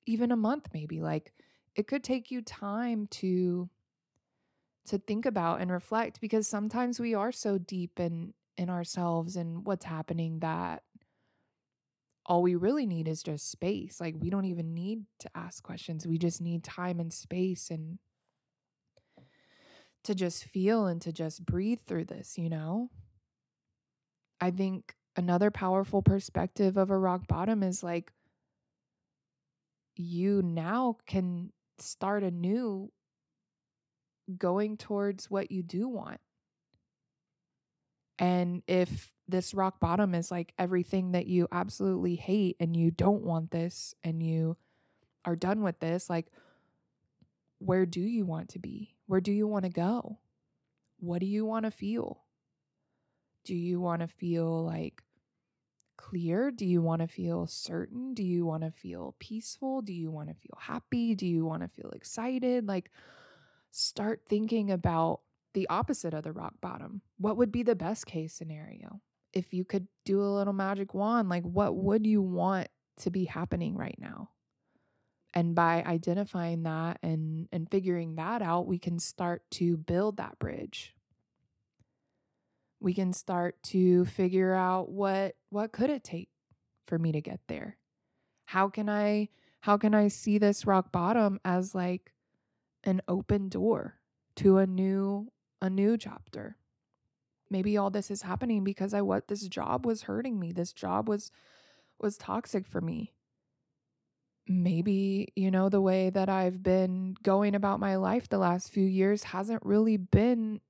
even 0.07 0.33
a 0.33 0.37
month 0.37 0.69
maybe 0.75 1.01
like 1.01 1.33
it 1.75 1.87
could 1.87 2.05
take 2.05 2.31
you 2.31 2.43
time 2.43 3.07
to 3.09 3.69
to 4.87 4.99
think 4.99 5.27
about 5.27 5.61
and 5.61 5.71
reflect 5.71 6.21
because 6.21 6.47
sometimes 6.47 6.99
we 6.99 7.15
are 7.15 7.33
so 7.33 7.59
deep 7.59 7.99
in 8.01 8.35
in 8.57 8.69
ourselves 8.69 9.37
and 9.37 9.65
what's 9.67 9.85
happening 9.85 10.41
that 10.41 10.83
all 12.27 12.43
we 12.43 12.55
really 12.55 12.87
need 12.87 13.09
is 13.09 13.23
just 13.23 13.51
space 13.51 14.01
like 14.01 14.15
we 14.19 14.31
don't 14.31 14.45
even 14.45 14.75
need 14.75 15.05
to 15.19 15.31
ask 15.35 15.63
questions 15.63 16.07
we 16.07 16.19
just 16.19 16.41
need 16.41 16.63
time 16.63 17.01
and 17.01 17.13
space 17.13 17.71
and 17.71 17.99
to 20.05 20.15
just 20.15 20.45
feel 20.45 20.87
and 20.87 21.01
to 21.01 21.13
just 21.13 21.47
breathe 21.47 21.81
through 21.87 22.05
this 22.05 22.37
you 22.37 22.51
know 22.51 22.91
i 24.43 24.51
think 24.51 24.95
another 25.17 25.51
powerful 25.51 26.03
perspective 26.03 26.77
of 26.77 26.91
a 26.91 26.99
rock 26.99 27.27
bottom 27.27 27.63
is 27.63 27.83
like 27.83 28.13
you 29.97 30.43
now 30.43 30.97
can 31.07 31.53
start 31.79 32.23
anew 32.23 32.91
going 34.39 34.77
towards 34.77 35.31
what 35.31 35.51
you 35.51 35.63
do 35.63 35.89
want. 35.89 36.21
And 38.19 38.63
if 38.67 39.13
this 39.29 39.55
rock 39.55 39.81
bottom 39.81 40.15
is 40.15 40.31
like 40.31 40.53
everything 40.59 41.13
that 41.13 41.27
you 41.27 41.49
absolutely 41.51 42.17
hate 42.17 42.57
and 42.61 42.77
you 42.77 42.91
don't 42.91 43.23
want 43.23 43.51
this 43.51 43.95
and 44.05 44.23
you 44.23 44.57
are 45.25 45.37
done 45.37 45.63
with 45.63 45.81
this, 45.81 46.09
like, 46.09 46.27
where 47.59 47.87
do 47.87 48.01
you 48.01 48.25
want 48.25 48.51
to 48.51 48.59
be? 48.59 48.95
Where 49.07 49.21
do 49.21 49.33
you 49.33 49.47
want 49.47 49.65
to 49.65 49.71
go? 49.71 50.19
What 50.99 51.21
do 51.21 51.27
you 51.27 51.45
want 51.45 51.65
to 51.65 51.71
feel? 51.71 52.22
Do 53.45 53.55
you 53.55 53.81
want 53.81 54.01
to 54.03 54.09
feel 54.09 54.65
like 54.65 55.03
clear? 55.97 56.51
Do 56.51 56.67
you 56.67 56.83
want 56.83 57.03
to 57.03 57.09
feel 57.09 57.47
certain? 57.47 58.15
Do 58.15 58.23
you 58.23 58.45
want 58.45 58.63
to 58.63 58.71
feel 58.71 59.15
peaceful? 59.19 59.83
Do 59.83 59.93
you 59.93 60.11
want 60.11 60.29
to 60.29 60.35
feel 60.35 60.59
happy? 60.59 61.15
Do 61.15 61.27
you 61.27 61.45
want 61.45 61.63
to 61.63 61.69
feel 61.69 61.91
excited? 61.91 62.69
Like, 62.69 62.91
start 63.71 64.23
thinking 64.27 64.71
about 64.71 65.21
the 65.55 65.69
opposite 65.69 66.15
of 66.15 66.25
the 66.25 66.33
rock 66.33 66.55
bottom. 66.61 67.03
What 67.19 67.37
would 67.37 67.53
be 67.53 67.63
the 67.63 67.77
best 67.77 68.07
case 68.07 68.35
scenario? 68.35 69.01
If 69.33 69.55
you 69.55 69.65
could 69.65 69.89
do 70.05 70.23
a 70.23 70.35
little 70.35 70.53
magic 70.53 70.95
wand, 70.95 71.29
like, 71.29 71.45
what 71.45 71.75
would 71.77 72.07
you 72.07 72.21
want 72.21 72.69
to 72.99 73.11
be 73.11 73.25
happening 73.25 73.77
right 73.77 73.97
now? 73.99 74.31
And 75.35 75.55
by 75.55 75.83
identifying 75.87 76.65
that 76.65 76.99
and, 77.03 77.49
and 77.51 77.71
figuring 77.71 78.17
that 78.17 78.43
out, 78.43 78.67
we 78.67 78.79
can 78.79 78.99
start 78.99 79.43
to 79.53 79.79
build 79.79 80.19
that 80.19 80.39
bridge 80.39 80.95
we 82.83 82.93
can 82.93 83.13
start 83.13 83.63
to 83.63 84.05
figure 84.05 84.55
out 84.55 84.91
what 84.91 85.37
what 85.51 85.73
could 85.73 85.89
it 85.89 86.03
take 86.03 86.29
for 86.87 86.99
me 86.99 87.13
to 87.13 87.21
get 87.21 87.41
there? 87.47 87.77
How 88.47 88.69
can 88.69 88.89
i 88.89 89.29
how 89.61 89.77
can 89.77 89.95
i 89.95 90.09
see 90.09 90.39
this 90.39 90.67
rock 90.67 90.91
bottom 90.91 91.39
as 91.45 91.75
like 91.75 92.13
an 92.85 93.01
open 93.07 93.49
door 93.49 94.01
to 94.37 94.59
a 94.59 94.67
new 94.67 95.29
a 95.61 95.71
new 95.71 95.97
chapter? 95.97 96.57
Maybe 97.49 97.77
all 97.77 97.91
this 97.91 98.11
is 98.11 98.23
happening 98.23 98.65
because 98.65 98.93
i 98.93 99.01
what 99.01 99.29
this 99.29 99.47
job 99.47 99.87
was 99.87 100.03
hurting 100.03 100.41
me. 100.41 100.53
This 100.53 100.73
job 100.73 101.09
was 101.09 101.31
was 102.01 102.19
toxic 102.19 102.67
for 102.67 102.81
me. 102.81 103.13
Maybe 104.49 105.29
you 105.37 105.53
know 105.53 105.69
the 105.69 105.81
way 105.81 106.11
that 106.11 106.29
i've 106.29 106.65
been 106.65 107.15
going 107.23 107.55
about 107.55 107.79
my 107.79 107.95
life 107.95 108.29
the 108.29 108.39
last 108.39 108.73
few 108.73 108.85
years 108.85 109.23
hasn't 109.23 109.65
really 109.65 109.97
been 109.97 110.61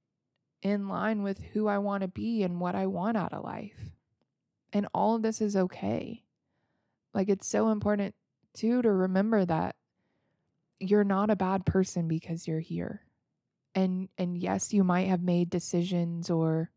in 0.63 0.89
line 0.89 1.23
with 1.23 1.41
who 1.53 1.67
I 1.67 1.79
want 1.79 2.03
to 2.03 2.09
be 2.09 2.43
and 2.43 2.61
what 2.61 2.75
I 2.75 2.87
want 2.87 3.17
out 3.17 3.33
of 3.33 3.45
life. 3.45 3.97
And 4.73 4.87
all 4.95 5.17
of 5.17 5.23
this 5.23 5.41
is 5.41 5.57
okay. 5.57 6.23
Like 7.13 7.29
it's 7.29 7.47
so 7.47 7.71
important 7.71 8.15
too 8.55 8.81
to 8.83 8.91
remember 8.91 9.45
that 9.45 9.77
you're 10.79 11.05
not 11.05 11.31
a 11.31 11.37
bad 11.37 11.67
person 11.67 12.09
because 12.09 12.47
you're 12.47 12.61
here. 12.61 13.03
And 13.75 14.09
and 14.17 14.39
yes, 14.39 14.73
you 14.73 14.85
might 14.85 15.09
have 15.09 15.23
made 15.23 15.51
decisions 15.51 16.31
or 16.31 16.71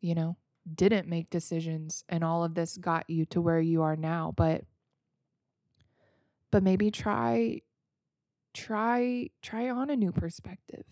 you 0.00 0.14
know, 0.14 0.36
didn't 0.72 1.08
make 1.08 1.28
decisions 1.30 2.04
and 2.08 2.22
all 2.22 2.44
of 2.44 2.54
this 2.54 2.76
got 2.76 3.10
you 3.10 3.24
to 3.26 3.40
where 3.40 3.60
you 3.60 3.82
are 3.82 3.96
now, 3.96 4.32
but 4.36 4.64
but 6.50 6.62
maybe 6.62 6.90
try 6.90 7.60
try 8.54 9.28
try 9.42 9.68
on 9.68 9.90
a 9.90 9.96
new 9.96 10.12
perspective 10.12 10.84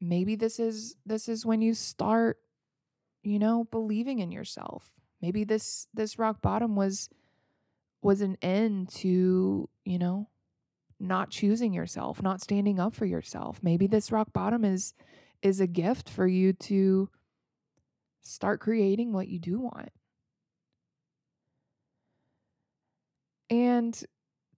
maybe 0.00 0.36
this 0.36 0.58
is 0.58 0.96
this 1.04 1.28
is 1.28 1.46
when 1.46 1.62
you 1.62 1.74
start 1.74 2.38
you 3.22 3.38
know 3.38 3.64
believing 3.64 4.18
in 4.20 4.30
yourself. 4.30 4.92
Maybe 5.20 5.44
this 5.44 5.88
this 5.94 6.18
rock 6.18 6.40
bottom 6.42 6.76
was 6.76 7.08
was 8.02 8.20
an 8.20 8.36
end 8.42 8.88
to 8.96 9.68
you 9.84 9.98
know 9.98 10.28
not 10.98 11.30
choosing 11.30 11.74
yourself 11.74 12.22
not 12.22 12.40
standing 12.40 12.78
up 12.78 12.94
for 12.94 13.06
yourself. 13.06 13.60
Maybe 13.62 13.86
this 13.86 14.12
rock 14.12 14.32
bottom 14.32 14.64
is 14.64 14.94
is 15.42 15.60
a 15.60 15.66
gift 15.66 16.08
for 16.08 16.26
you 16.26 16.52
to 16.52 17.10
start 18.22 18.60
creating 18.60 19.12
what 19.12 19.28
you 19.28 19.38
do 19.38 19.60
want. 19.60 19.90
And 23.48 24.02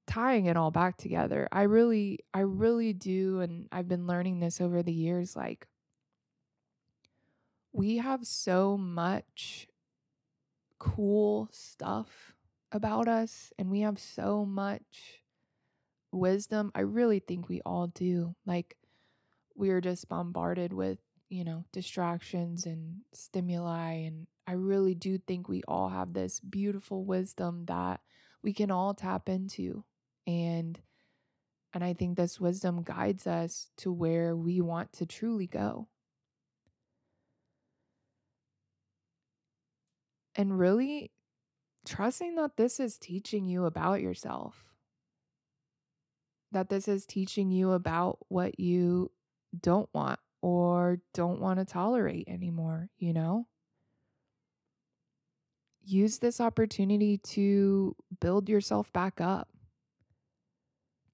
tying 0.09 0.47
it 0.47 0.57
all 0.57 0.73
back 0.73 0.97
together. 0.97 1.47
I 1.53 1.63
really, 1.63 2.21
I 2.35 2.41
really 2.41 2.93
do. 2.93 3.41
And 3.41 3.69
I've 3.71 3.89
been 3.89 4.09
learning 4.09 4.41
this 4.41 4.61
over 4.61 4.83
the 4.83 4.93
years. 4.93 5.37
Like, 5.37 5.69
we 7.73 7.99
have 7.99 8.27
so 8.27 8.77
much 8.77 9.69
cool 10.79 11.49
stuff 11.53 12.35
about 12.73 13.07
us, 13.07 13.53
and 13.59 13.71
we 13.71 13.81
have 13.81 13.99
so 13.99 14.45
much 14.45 15.23
wisdom. 16.11 16.73
I 16.75 16.81
really 16.81 17.21
think 17.21 17.49
we 17.49 17.61
all 17.65 17.87
do. 17.87 18.35
Like, 18.47 18.77
we're 19.55 19.81
just 19.81 20.09
bombarded 20.09 20.73
with, 20.73 20.99
you 21.29 21.45
know, 21.45 21.65
distractions 21.73 22.65
and 22.65 23.03
stimuli. 23.13 23.93
And 23.93 24.27
I 24.47 24.53
really 24.53 24.95
do 24.95 25.19
think 25.19 25.49
we 25.49 25.63
all 25.69 25.91
have 25.91 26.15
this 26.15 26.41
beautiful 26.41 27.05
wisdom 27.05 27.67
that 27.67 28.01
we 28.43 28.53
can 28.53 28.71
all 28.71 28.95
tap 28.95 29.29
into 29.29 29.85
and 30.29 30.79
and 31.73 31.83
I 31.83 31.95
think 31.95 32.17
this 32.17 32.41
wisdom 32.41 32.83
guides 32.83 33.27
us 33.27 33.71
to 33.79 33.93
where 33.93 34.37
we 34.37 34.61
want 34.61 34.93
to 34.95 35.07
truly 35.07 35.47
go. 35.47 35.89
And 40.35 40.59
really 40.59 41.11
trusting 41.87 42.37
that 42.37 42.57
this 42.57 42.79
is 42.81 42.97
teaching 42.97 43.47
you 43.47 43.65
about 43.65 44.01
yourself. 44.01 44.65
That 46.53 46.69
this 46.69 46.89
is 46.89 47.05
teaching 47.05 47.51
you 47.51 47.73
about 47.73 48.19
what 48.29 48.59
you 48.59 49.11
don't 49.59 49.89
want 49.93 50.21
or 50.41 51.01
don't 51.13 51.41
want 51.41 51.59
to 51.59 51.65
tolerate 51.67 52.29
anymore, 52.29 52.89
you 52.99 53.13
know? 53.13 53.47
Use 55.85 56.19
this 56.19 56.41
opportunity 56.41 57.19
to 57.19 57.95
build 58.21 58.49
yourself 58.49 58.93
back 58.93 59.21
up 59.21 59.49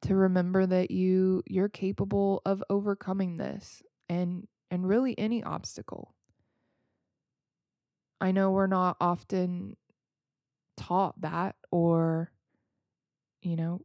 to 0.04 0.14
remember 0.14 0.66
that 0.66 0.90
you 0.90 1.42
you're 1.46 1.68
capable 1.68 2.42
of 2.44 2.62
overcoming 2.68 3.38
this 3.38 3.82
and 4.08 4.46
and 4.70 4.86
really 4.86 5.18
any 5.18 5.42
obstacle. 5.42 6.14
I 8.20 8.32
know 8.32 8.50
we're 8.50 8.66
not 8.66 8.96
often 9.00 9.76
taught 10.76 11.20
that 11.22 11.56
or 11.70 12.32
you 13.40 13.56
know 13.56 13.80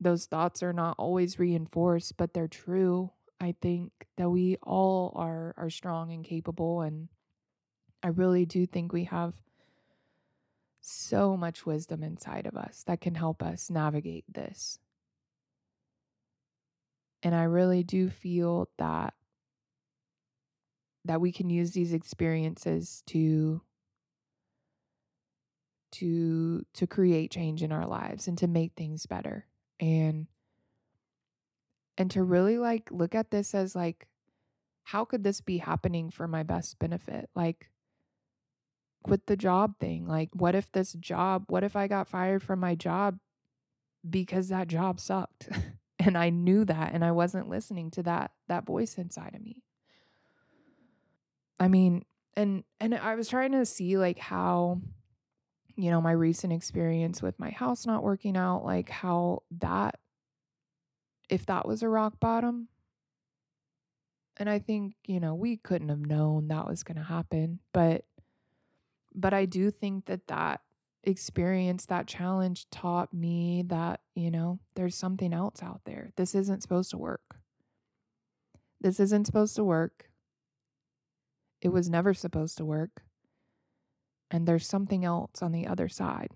those 0.00 0.26
thoughts 0.26 0.62
are 0.62 0.72
not 0.72 0.96
always 0.98 1.38
reinforced 1.38 2.16
but 2.18 2.34
they're 2.34 2.48
true. 2.48 3.10
I 3.40 3.54
think 3.60 3.90
that 4.18 4.28
we 4.28 4.56
all 4.62 5.12
are 5.16 5.54
are 5.56 5.70
strong 5.70 6.12
and 6.12 6.24
capable 6.24 6.82
and 6.82 7.08
I 8.02 8.08
really 8.08 8.44
do 8.44 8.66
think 8.66 8.92
we 8.92 9.04
have 9.04 9.32
so 10.82 11.36
much 11.36 11.64
wisdom 11.64 12.02
inside 12.02 12.44
of 12.44 12.56
us 12.56 12.82
that 12.86 13.00
can 13.00 13.14
help 13.14 13.42
us 13.42 13.70
navigate 13.70 14.24
this. 14.28 14.78
And 17.22 17.34
I 17.34 17.44
really 17.44 17.82
do 17.82 18.08
feel 18.08 18.68
that 18.78 19.14
that 21.04 21.20
we 21.20 21.32
can 21.32 21.50
use 21.50 21.72
these 21.72 21.92
experiences 21.92 23.02
to 23.06 23.62
to 25.92 26.64
to 26.74 26.86
create 26.86 27.30
change 27.30 27.62
in 27.62 27.72
our 27.72 27.86
lives 27.86 28.26
and 28.26 28.38
to 28.38 28.46
make 28.46 28.72
things 28.76 29.06
better. 29.06 29.46
And 29.78 30.26
and 31.98 32.10
to 32.12 32.22
really 32.22 32.58
like 32.58 32.90
look 32.90 33.14
at 33.14 33.30
this 33.30 33.54
as 33.54 33.76
like 33.76 34.06
how 34.84 35.04
could 35.04 35.22
this 35.22 35.40
be 35.40 35.58
happening 35.58 36.10
for 36.10 36.26
my 36.26 36.42
best 36.42 36.78
benefit? 36.78 37.30
Like 37.34 37.70
with 39.06 39.26
the 39.26 39.36
job 39.36 39.78
thing 39.80 40.06
like 40.06 40.30
what 40.32 40.54
if 40.54 40.70
this 40.72 40.92
job 40.94 41.44
what 41.48 41.64
if 41.64 41.74
i 41.74 41.86
got 41.86 42.08
fired 42.08 42.42
from 42.42 42.60
my 42.60 42.74
job 42.74 43.18
because 44.08 44.48
that 44.48 44.68
job 44.68 45.00
sucked 45.00 45.48
and 46.04 46.16
I 46.16 46.30
knew 46.30 46.64
that 46.64 46.92
and 46.92 47.04
I 47.04 47.12
wasn't 47.12 47.48
listening 47.48 47.90
to 47.92 48.02
that 48.04 48.32
that 48.48 48.66
voice 48.66 48.96
inside 48.96 49.34
of 49.34 49.42
me. 49.42 49.62
I 51.58 51.68
mean, 51.68 52.04
and 52.36 52.64
and 52.80 52.94
I 52.94 53.14
was 53.14 53.28
trying 53.28 53.52
to 53.52 53.64
see 53.64 53.96
like 53.96 54.18
how 54.18 54.80
you 55.76 55.90
know, 55.90 56.00
my 56.00 56.12
recent 56.12 56.52
experience 56.52 57.22
with 57.22 57.38
my 57.38 57.50
house 57.50 57.86
not 57.86 58.02
working 58.02 58.36
out, 58.36 58.64
like 58.64 58.90
how 58.90 59.42
that, 59.58 59.98
if 61.28 61.46
that 61.46 61.66
was 61.66 61.82
a 61.82 61.88
rock 61.88 62.20
bottom, 62.20 62.68
and 64.36 64.48
I 64.48 64.58
think, 64.58 64.94
you 65.04 65.20
know, 65.20 65.34
we 65.34 65.56
couldn't 65.56 65.88
have 65.88 66.06
known 66.06 66.48
that 66.48 66.66
was 66.66 66.82
going 66.82 66.96
to 66.96 67.02
happen, 67.02 67.60
but, 67.72 68.04
but 69.14 69.34
I 69.34 69.44
do 69.44 69.70
think 69.70 70.06
that 70.06 70.26
that 70.28 70.60
experience, 71.04 71.86
that 71.86 72.06
challenge 72.06 72.68
taught 72.70 73.12
me 73.12 73.64
that, 73.66 74.00
you 74.14 74.30
know, 74.30 74.58
there's 74.74 74.94
something 74.94 75.32
else 75.32 75.62
out 75.62 75.80
there. 75.84 76.10
This 76.16 76.34
isn't 76.34 76.62
supposed 76.62 76.90
to 76.90 76.98
work. 76.98 77.36
This 78.80 79.00
isn't 79.00 79.26
supposed 79.26 79.56
to 79.56 79.64
work. 79.64 80.10
It 81.60 81.68
was 81.68 81.88
never 81.88 82.14
supposed 82.14 82.56
to 82.58 82.64
work. 82.64 83.02
And 84.30 84.46
there's 84.46 84.66
something 84.66 85.04
else 85.04 85.42
on 85.42 85.52
the 85.52 85.66
other 85.66 85.88
side. 85.88 86.30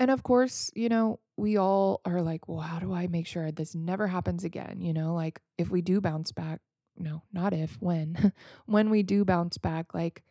And 0.00 0.10
of 0.10 0.22
course, 0.22 0.70
you 0.74 0.88
know, 0.88 1.20
we 1.36 1.56
all 1.56 2.00
are 2.04 2.22
like, 2.22 2.48
well, 2.48 2.60
how 2.60 2.78
do 2.78 2.92
I 2.92 3.08
make 3.08 3.26
sure 3.26 3.50
this 3.50 3.74
never 3.74 4.06
happens 4.06 4.44
again? 4.44 4.80
You 4.80 4.92
know, 4.92 5.14
like 5.14 5.40
if 5.56 5.70
we 5.70 5.82
do 5.82 6.00
bounce 6.00 6.32
back, 6.32 6.60
no, 6.96 7.22
not 7.32 7.52
if, 7.52 7.76
when, 7.80 8.32
when 8.66 8.90
we 8.90 9.02
do 9.02 9.24
bounce 9.24 9.58
back, 9.58 9.94
like 9.94 10.22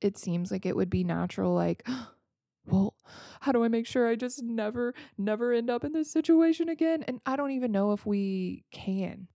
it 0.00 0.18
seems 0.18 0.50
like 0.50 0.66
it 0.66 0.76
would 0.76 0.90
be 0.90 1.04
natural, 1.04 1.54
like, 1.54 1.86
well, 2.66 2.94
how 3.40 3.52
do 3.52 3.64
I 3.64 3.68
make 3.68 3.86
sure 3.86 4.08
I 4.08 4.16
just 4.16 4.42
never, 4.42 4.94
never 5.16 5.52
end 5.52 5.70
up 5.70 5.84
in 5.84 5.92
this 5.92 6.10
situation 6.10 6.68
again? 6.68 7.02
And 7.04 7.20
I 7.26 7.36
don't 7.36 7.52
even 7.52 7.72
know 7.72 7.92
if 7.92 8.04
we 8.06 8.64
can 8.72 9.28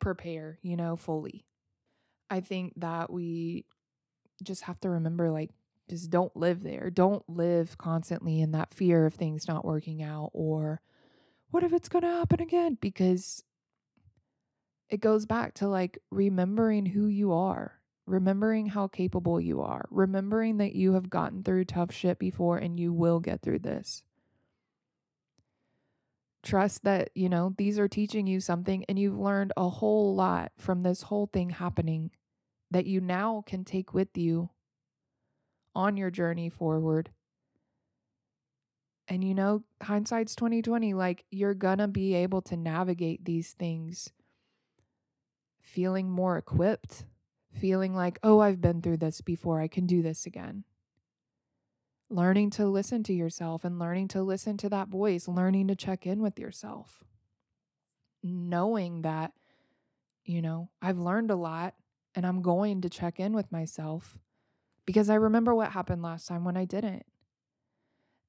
prepare, 0.00 0.58
you 0.62 0.76
know, 0.76 0.96
fully. 0.96 1.44
I 2.30 2.40
think 2.40 2.72
that 2.76 3.12
we 3.12 3.66
just 4.42 4.62
have 4.62 4.80
to 4.80 4.90
remember, 4.90 5.30
like, 5.30 5.50
just 5.90 6.10
don't 6.10 6.34
live 6.36 6.62
there. 6.62 6.90
Don't 6.90 7.28
live 7.28 7.76
constantly 7.76 8.40
in 8.40 8.52
that 8.52 8.72
fear 8.72 9.04
of 9.04 9.14
things 9.14 9.46
not 9.46 9.64
working 9.64 10.02
out 10.02 10.30
or 10.32 10.80
what 11.50 11.62
if 11.62 11.72
it's 11.72 11.90
going 11.90 12.02
to 12.02 12.08
happen 12.08 12.40
again? 12.40 12.78
Because 12.80 13.44
it 14.88 15.00
goes 15.00 15.26
back 15.26 15.54
to 15.54 15.68
like 15.68 15.98
remembering 16.10 16.86
who 16.86 17.06
you 17.06 17.32
are, 17.32 17.74
remembering 18.12 18.66
how 18.66 18.86
capable 18.86 19.40
you 19.40 19.62
are, 19.62 19.88
remembering 19.90 20.58
that 20.58 20.74
you 20.74 20.92
have 20.92 21.08
gotten 21.08 21.42
through 21.42 21.64
tough 21.64 21.90
shit 21.90 22.18
before 22.18 22.58
and 22.58 22.78
you 22.78 22.92
will 22.92 23.20
get 23.20 23.40
through 23.40 23.60
this. 23.60 24.02
Trust 26.42 26.84
that, 26.84 27.08
you 27.14 27.30
know, 27.30 27.54
these 27.56 27.78
are 27.78 27.88
teaching 27.88 28.26
you 28.26 28.38
something 28.38 28.84
and 28.86 28.98
you've 28.98 29.18
learned 29.18 29.52
a 29.56 29.68
whole 29.68 30.14
lot 30.14 30.52
from 30.58 30.82
this 30.82 31.02
whole 31.02 31.30
thing 31.32 31.50
happening 31.50 32.10
that 32.70 32.84
you 32.84 33.00
now 33.00 33.42
can 33.46 33.64
take 33.64 33.94
with 33.94 34.18
you 34.18 34.50
on 35.74 35.96
your 35.96 36.10
journey 36.10 36.50
forward. 36.50 37.10
And 39.08 39.24
you 39.24 39.34
know, 39.34 39.62
hindsight's 39.82 40.34
2020, 40.36 40.92
like 40.92 41.24
you're 41.30 41.54
gonna 41.54 41.88
be 41.88 42.14
able 42.14 42.42
to 42.42 42.58
navigate 42.58 43.24
these 43.24 43.52
things 43.52 44.10
feeling 45.62 46.10
more 46.10 46.36
equipped, 46.36 47.04
feeling 47.52 47.94
like, 47.94 48.18
oh, 48.22 48.40
I've 48.40 48.60
been 48.60 48.82
through 48.82 48.98
this 48.98 49.20
before, 49.20 49.60
I 49.60 49.68
can 49.68 49.86
do 49.86 50.02
this 50.02 50.26
again. 50.26 50.64
Learning 52.10 52.50
to 52.50 52.66
listen 52.66 53.02
to 53.04 53.12
yourself 53.12 53.64
and 53.64 53.78
learning 53.78 54.08
to 54.08 54.22
listen 54.22 54.56
to 54.58 54.68
that 54.68 54.88
voice, 54.88 55.28
learning 55.28 55.68
to 55.68 55.76
check 55.76 56.06
in 56.06 56.20
with 56.20 56.38
yourself. 56.38 57.04
Knowing 58.22 59.02
that, 59.02 59.32
you 60.24 60.42
know, 60.42 60.68
I've 60.80 60.98
learned 60.98 61.30
a 61.30 61.36
lot 61.36 61.74
and 62.14 62.26
I'm 62.26 62.42
going 62.42 62.82
to 62.82 62.90
check 62.90 63.18
in 63.18 63.32
with 63.32 63.50
myself 63.50 64.18
because 64.84 65.08
I 65.08 65.14
remember 65.14 65.54
what 65.54 65.72
happened 65.72 66.02
last 66.02 66.28
time 66.28 66.44
when 66.44 66.56
I 66.56 66.64
didn't. 66.64 67.06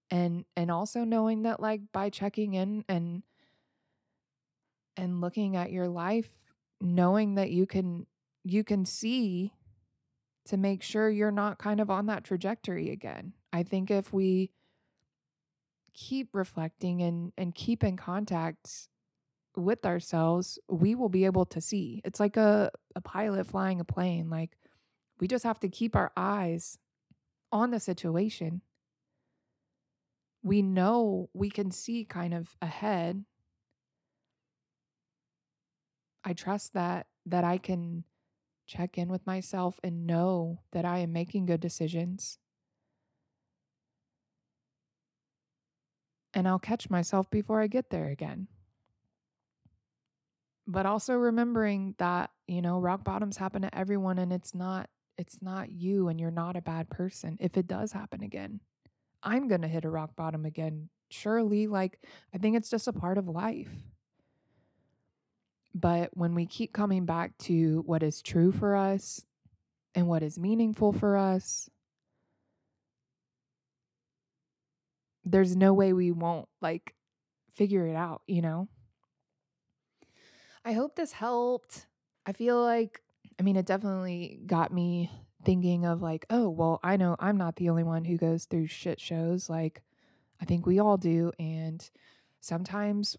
And 0.09 0.45
and 0.55 0.69
also 0.69 1.03
knowing 1.03 1.43
that 1.43 1.59
like 1.59 1.81
by 1.91 2.09
checking 2.09 2.53
in 2.53 2.85
and 2.87 3.23
and 4.95 5.21
looking 5.21 5.55
at 5.55 5.71
your 5.71 5.87
life, 5.87 6.37
knowing 6.79 7.35
that 7.35 7.49
you 7.49 7.65
can 7.65 8.05
you 8.43 8.63
can 8.63 8.85
see 8.85 9.53
to 10.45 10.57
make 10.57 10.83
sure 10.83 11.09
you're 11.09 11.31
not 11.31 11.57
kind 11.57 11.79
of 11.79 11.89
on 11.89 12.05
that 12.07 12.23
trajectory 12.23 12.89
again. 12.89 13.33
I 13.51 13.63
think 13.63 13.89
if 13.89 14.11
we 14.11 14.51
keep 15.93 16.29
reflecting 16.33 17.01
and 17.01 17.31
and 17.37 17.55
keep 17.55 17.83
in 17.83 17.95
contact 17.95 18.89
with 19.55 19.85
ourselves, 19.85 20.59
we 20.67 20.95
will 20.95 21.09
be 21.09 21.25
able 21.25 21.45
to 21.45 21.61
see. 21.61 22.01
It's 22.03 22.19
like 22.19 22.37
a, 22.37 22.71
a 22.95 23.01
pilot 23.01 23.47
flying 23.47 23.79
a 23.79 23.85
plane. 23.85 24.29
Like 24.29 24.57
we 25.19 25.27
just 25.27 25.43
have 25.43 25.59
to 25.61 25.69
keep 25.69 25.95
our 25.95 26.11
eyes 26.17 26.77
on 27.51 27.71
the 27.71 27.79
situation. 27.79 28.61
We 30.41 30.61
know 30.61 31.29
we 31.33 31.49
can 31.49 31.71
see 31.71 32.03
kind 32.03 32.33
of 32.33 32.57
ahead. 32.61 33.23
I 36.25 36.33
trust 36.33 36.73
that 36.73 37.07
that 37.25 37.43
I 37.43 37.57
can 37.57 38.03
check 38.73 38.97
in 38.97 39.09
with 39.09 39.25
myself 39.27 39.79
and 39.83 40.07
know 40.07 40.61
that 40.71 40.85
I 40.85 40.99
am 40.99 41.13
making 41.13 41.45
good 41.45 41.59
decisions. 41.59 42.39
And 46.33 46.47
I'll 46.47 46.59
catch 46.59 46.89
myself 46.89 47.29
before 47.29 47.61
I 47.61 47.67
get 47.67 47.91
there 47.91 48.07
again. 48.07 48.47
But 50.65 50.85
also 50.85 51.13
remembering 51.13 51.93
that, 51.99 52.31
you 52.47 52.61
know, 52.61 52.79
rock 52.79 53.03
bottoms 53.03 53.37
happen 53.37 53.61
to 53.61 53.77
everyone 53.77 54.17
and 54.17 54.31
it's 54.33 54.55
not 54.55 54.89
it's 55.15 55.43
not 55.43 55.69
you 55.69 56.07
and 56.07 56.19
you're 56.19 56.31
not 56.31 56.55
a 56.55 56.61
bad 56.61 56.89
person 56.89 57.37
if 57.39 57.55
it 57.55 57.67
does 57.67 57.91
happen 57.91 58.23
again. 58.23 58.61
I'm 59.21 59.47
going 59.47 59.61
to 59.61 59.67
hit 59.67 59.85
a 59.85 59.89
rock 59.89 60.15
bottom 60.15 60.45
again. 60.45 60.89
Surely, 61.11 61.67
like, 61.67 61.99
I 62.33 62.39
think 62.39 62.57
it's 62.57 62.69
just 62.69 62.87
a 62.87 62.93
part 62.93 63.19
of 63.19 63.27
life. 63.27 63.69
But 65.73 66.15
when 66.15 66.35
we 66.35 66.45
keep 66.45 66.73
coming 66.73 67.05
back 67.05 67.37
to 67.39 67.83
what 67.85 68.03
is 68.03 68.21
true 68.21 68.51
for 68.51 68.75
us 68.75 69.25
and 69.95 70.07
what 70.07 70.21
is 70.23 70.37
meaningful 70.37 70.93
for 70.93 71.17
us, 71.17 71.69
there's 75.25 75.55
no 75.55 75.73
way 75.73 75.93
we 75.93 76.11
won't 76.11 76.47
like 76.61 76.93
figure 77.53 77.87
it 77.87 77.95
out, 77.95 78.21
you 78.27 78.41
know? 78.41 78.67
I 80.65 80.73
hope 80.73 80.95
this 80.95 81.13
helped. 81.13 81.87
I 82.25 82.33
feel 82.33 82.61
like 82.61 83.01
I 83.39 83.43
mean, 83.43 83.55
it 83.55 83.65
definitely 83.65 84.39
got 84.45 84.71
me 84.71 85.11
thinking 85.43 85.85
of 85.85 86.01
like, 86.01 86.25
oh, 86.29 86.49
well, 86.49 86.79
I 86.83 86.97
know 86.97 87.15
I'm 87.19 87.37
not 87.37 87.55
the 87.55 87.69
only 87.69 87.83
one 87.83 88.05
who 88.05 88.17
goes 88.17 88.45
through 88.45 88.67
shit 88.67 88.99
shows. 88.99 89.49
Like, 89.49 89.81
I 90.41 90.45
think 90.45 90.65
we 90.65 90.79
all 90.79 90.97
do. 90.97 91.31
And 91.39 91.87
sometimes 92.39 93.17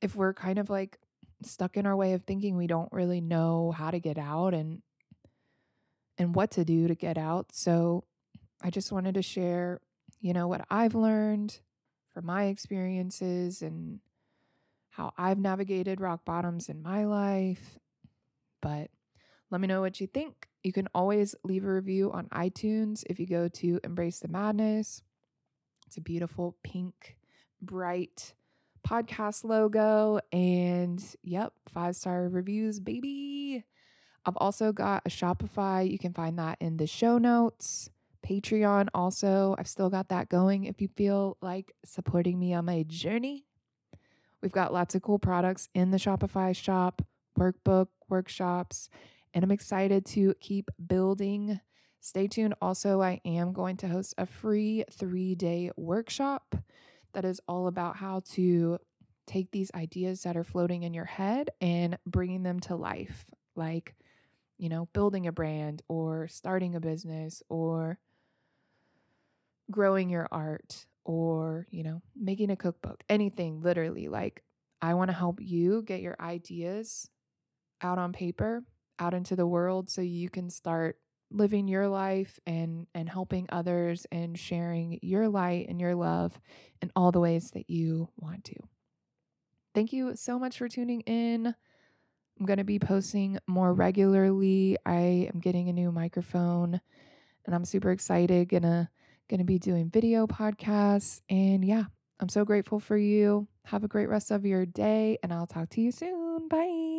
if 0.00 0.16
we're 0.16 0.34
kind 0.34 0.58
of 0.58 0.70
like 0.70 0.98
stuck 1.44 1.76
in 1.76 1.86
our 1.86 1.96
way 1.96 2.12
of 2.12 2.24
thinking, 2.24 2.56
we 2.56 2.66
don't 2.66 2.92
really 2.92 3.20
know 3.20 3.72
how 3.72 3.90
to 3.90 3.98
get 3.98 4.18
out 4.18 4.54
and 4.54 4.82
and 6.18 6.34
what 6.34 6.50
to 6.50 6.64
do 6.64 6.86
to 6.86 6.94
get 6.94 7.16
out. 7.16 7.46
So 7.52 8.04
I 8.62 8.68
just 8.68 8.92
wanted 8.92 9.14
to 9.14 9.22
share, 9.22 9.80
you 10.20 10.34
know, 10.34 10.48
what 10.48 10.66
I've 10.68 10.94
learned 10.94 11.60
from 12.12 12.26
my 12.26 12.44
experiences 12.44 13.62
and 13.62 14.00
how 14.90 15.12
I've 15.16 15.38
navigated 15.38 16.00
rock 16.00 16.26
bottoms 16.26 16.68
in 16.68 16.82
my 16.82 17.04
life 17.04 17.78
but 18.60 18.90
let 19.50 19.60
me 19.60 19.66
know 19.66 19.80
what 19.80 20.00
you 20.00 20.06
think. 20.06 20.48
You 20.62 20.72
can 20.72 20.88
always 20.94 21.34
leave 21.42 21.64
a 21.64 21.72
review 21.72 22.12
on 22.12 22.26
iTunes 22.28 23.04
if 23.08 23.18
you 23.18 23.26
go 23.26 23.48
to 23.48 23.80
Embrace 23.82 24.20
the 24.20 24.28
Madness. 24.28 25.02
It's 25.86 25.96
a 25.96 26.02
beautiful 26.02 26.56
pink, 26.62 27.16
bright 27.60 28.34
podcast 28.86 29.44
logo. 29.44 30.20
And 30.32 31.02
yep, 31.22 31.52
five 31.68 31.96
star 31.96 32.28
reviews, 32.28 32.80
baby. 32.80 33.64
I've 34.24 34.36
also 34.36 34.72
got 34.72 35.02
a 35.06 35.08
Shopify. 35.08 35.90
You 35.90 35.98
can 35.98 36.12
find 36.12 36.38
that 36.38 36.58
in 36.60 36.76
the 36.76 36.86
show 36.86 37.18
notes. 37.18 37.90
Patreon 38.26 38.88
also. 38.94 39.54
I've 39.58 39.68
still 39.68 39.90
got 39.90 40.08
that 40.08 40.28
going 40.28 40.64
if 40.64 40.80
you 40.80 40.88
feel 40.88 41.36
like 41.40 41.72
supporting 41.84 42.38
me 42.38 42.52
on 42.52 42.66
my 42.66 42.84
journey. 42.86 43.46
We've 44.42 44.52
got 44.52 44.72
lots 44.72 44.94
of 44.94 45.02
cool 45.02 45.18
products 45.18 45.68
in 45.74 45.90
the 45.90 45.98
Shopify 45.98 46.54
shop 46.54 47.02
workbook, 47.38 47.86
workshops, 48.08 48.90
and 49.32 49.44
I'm 49.44 49.50
excited 49.50 50.04
to 50.06 50.34
keep 50.40 50.70
building. 50.84 51.60
Stay 52.00 52.26
tuned. 52.26 52.54
Also, 52.60 53.00
I 53.00 53.20
am 53.24 53.52
going 53.52 53.76
to 53.78 53.88
host 53.88 54.14
a 54.18 54.26
free 54.26 54.84
three 54.90 55.34
day 55.34 55.70
workshop 55.76 56.56
that 57.12 57.24
is 57.24 57.40
all 57.48 57.66
about 57.66 57.96
how 57.96 58.22
to 58.32 58.78
take 59.26 59.50
these 59.50 59.70
ideas 59.74 60.22
that 60.22 60.36
are 60.36 60.44
floating 60.44 60.82
in 60.82 60.94
your 60.94 61.04
head 61.04 61.50
and 61.60 61.98
bringing 62.06 62.42
them 62.42 62.60
to 62.60 62.74
life, 62.76 63.26
like, 63.54 63.94
you 64.58 64.68
know, 64.68 64.88
building 64.92 65.26
a 65.26 65.32
brand 65.32 65.82
or 65.88 66.28
starting 66.28 66.74
a 66.74 66.80
business 66.80 67.42
or 67.48 67.98
growing 69.70 70.10
your 70.10 70.28
art 70.32 70.86
or, 71.04 71.66
you 71.70 71.82
know, 71.82 72.02
making 72.16 72.50
a 72.50 72.56
cookbook, 72.56 73.02
anything 73.08 73.62
literally. 73.62 74.08
Like, 74.08 74.42
I 74.82 74.94
want 74.94 75.10
to 75.10 75.16
help 75.16 75.40
you 75.40 75.82
get 75.82 76.00
your 76.00 76.16
ideas 76.20 77.08
out 77.80 77.98
on 77.98 78.12
paper, 78.12 78.64
out 78.98 79.14
into 79.14 79.36
the 79.36 79.46
world, 79.46 79.90
so 79.90 80.00
you 80.00 80.28
can 80.28 80.50
start 80.50 80.98
living 81.30 81.68
your 81.68 81.88
life 81.88 82.38
and 82.46 82.86
and 82.94 83.08
helping 83.08 83.46
others 83.50 84.06
and 84.10 84.38
sharing 84.38 84.98
your 85.02 85.28
light 85.28 85.68
and 85.68 85.80
your 85.80 85.94
love 85.94 86.40
in 86.82 86.90
all 86.96 87.12
the 87.12 87.20
ways 87.20 87.50
that 87.52 87.70
you 87.70 88.08
want 88.16 88.44
to. 88.44 88.56
Thank 89.74 89.92
you 89.92 90.16
so 90.16 90.38
much 90.38 90.58
for 90.58 90.68
tuning 90.68 91.02
in. 91.02 91.54
I'm 92.38 92.46
going 92.46 92.58
to 92.58 92.64
be 92.64 92.78
posting 92.78 93.38
more 93.46 93.72
regularly. 93.72 94.76
I 94.84 95.28
am 95.32 95.40
getting 95.40 95.68
a 95.68 95.72
new 95.72 95.92
microphone 95.92 96.80
and 97.44 97.54
I'm 97.54 97.64
super 97.64 97.90
excited. 97.90 98.48
Going 98.48 98.62
to 98.62 98.88
going 99.28 99.38
to 99.38 99.44
be 99.44 99.58
doing 99.58 99.90
video 99.90 100.26
podcasts 100.26 101.20
and 101.28 101.64
yeah, 101.64 101.84
I'm 102.18 102.28
so 102.28 102.44
grateful 102.44 102.80
for 102.80 102.96
you. 102.96 103.46
Have 103.66 103.84
a 103.84 103.88
great 103.88 104.08
rest 104.08 104.30
of 104.30 104.44
your 104.44 104.66
day 104.66 105.18
and 105.22 105.32
I'll 105.32 105.46
talk 105.46 105.70
to 105.70 105.80
you 105.80 105.92
soon. 105.92 106.48
Bye. 106.48 106.89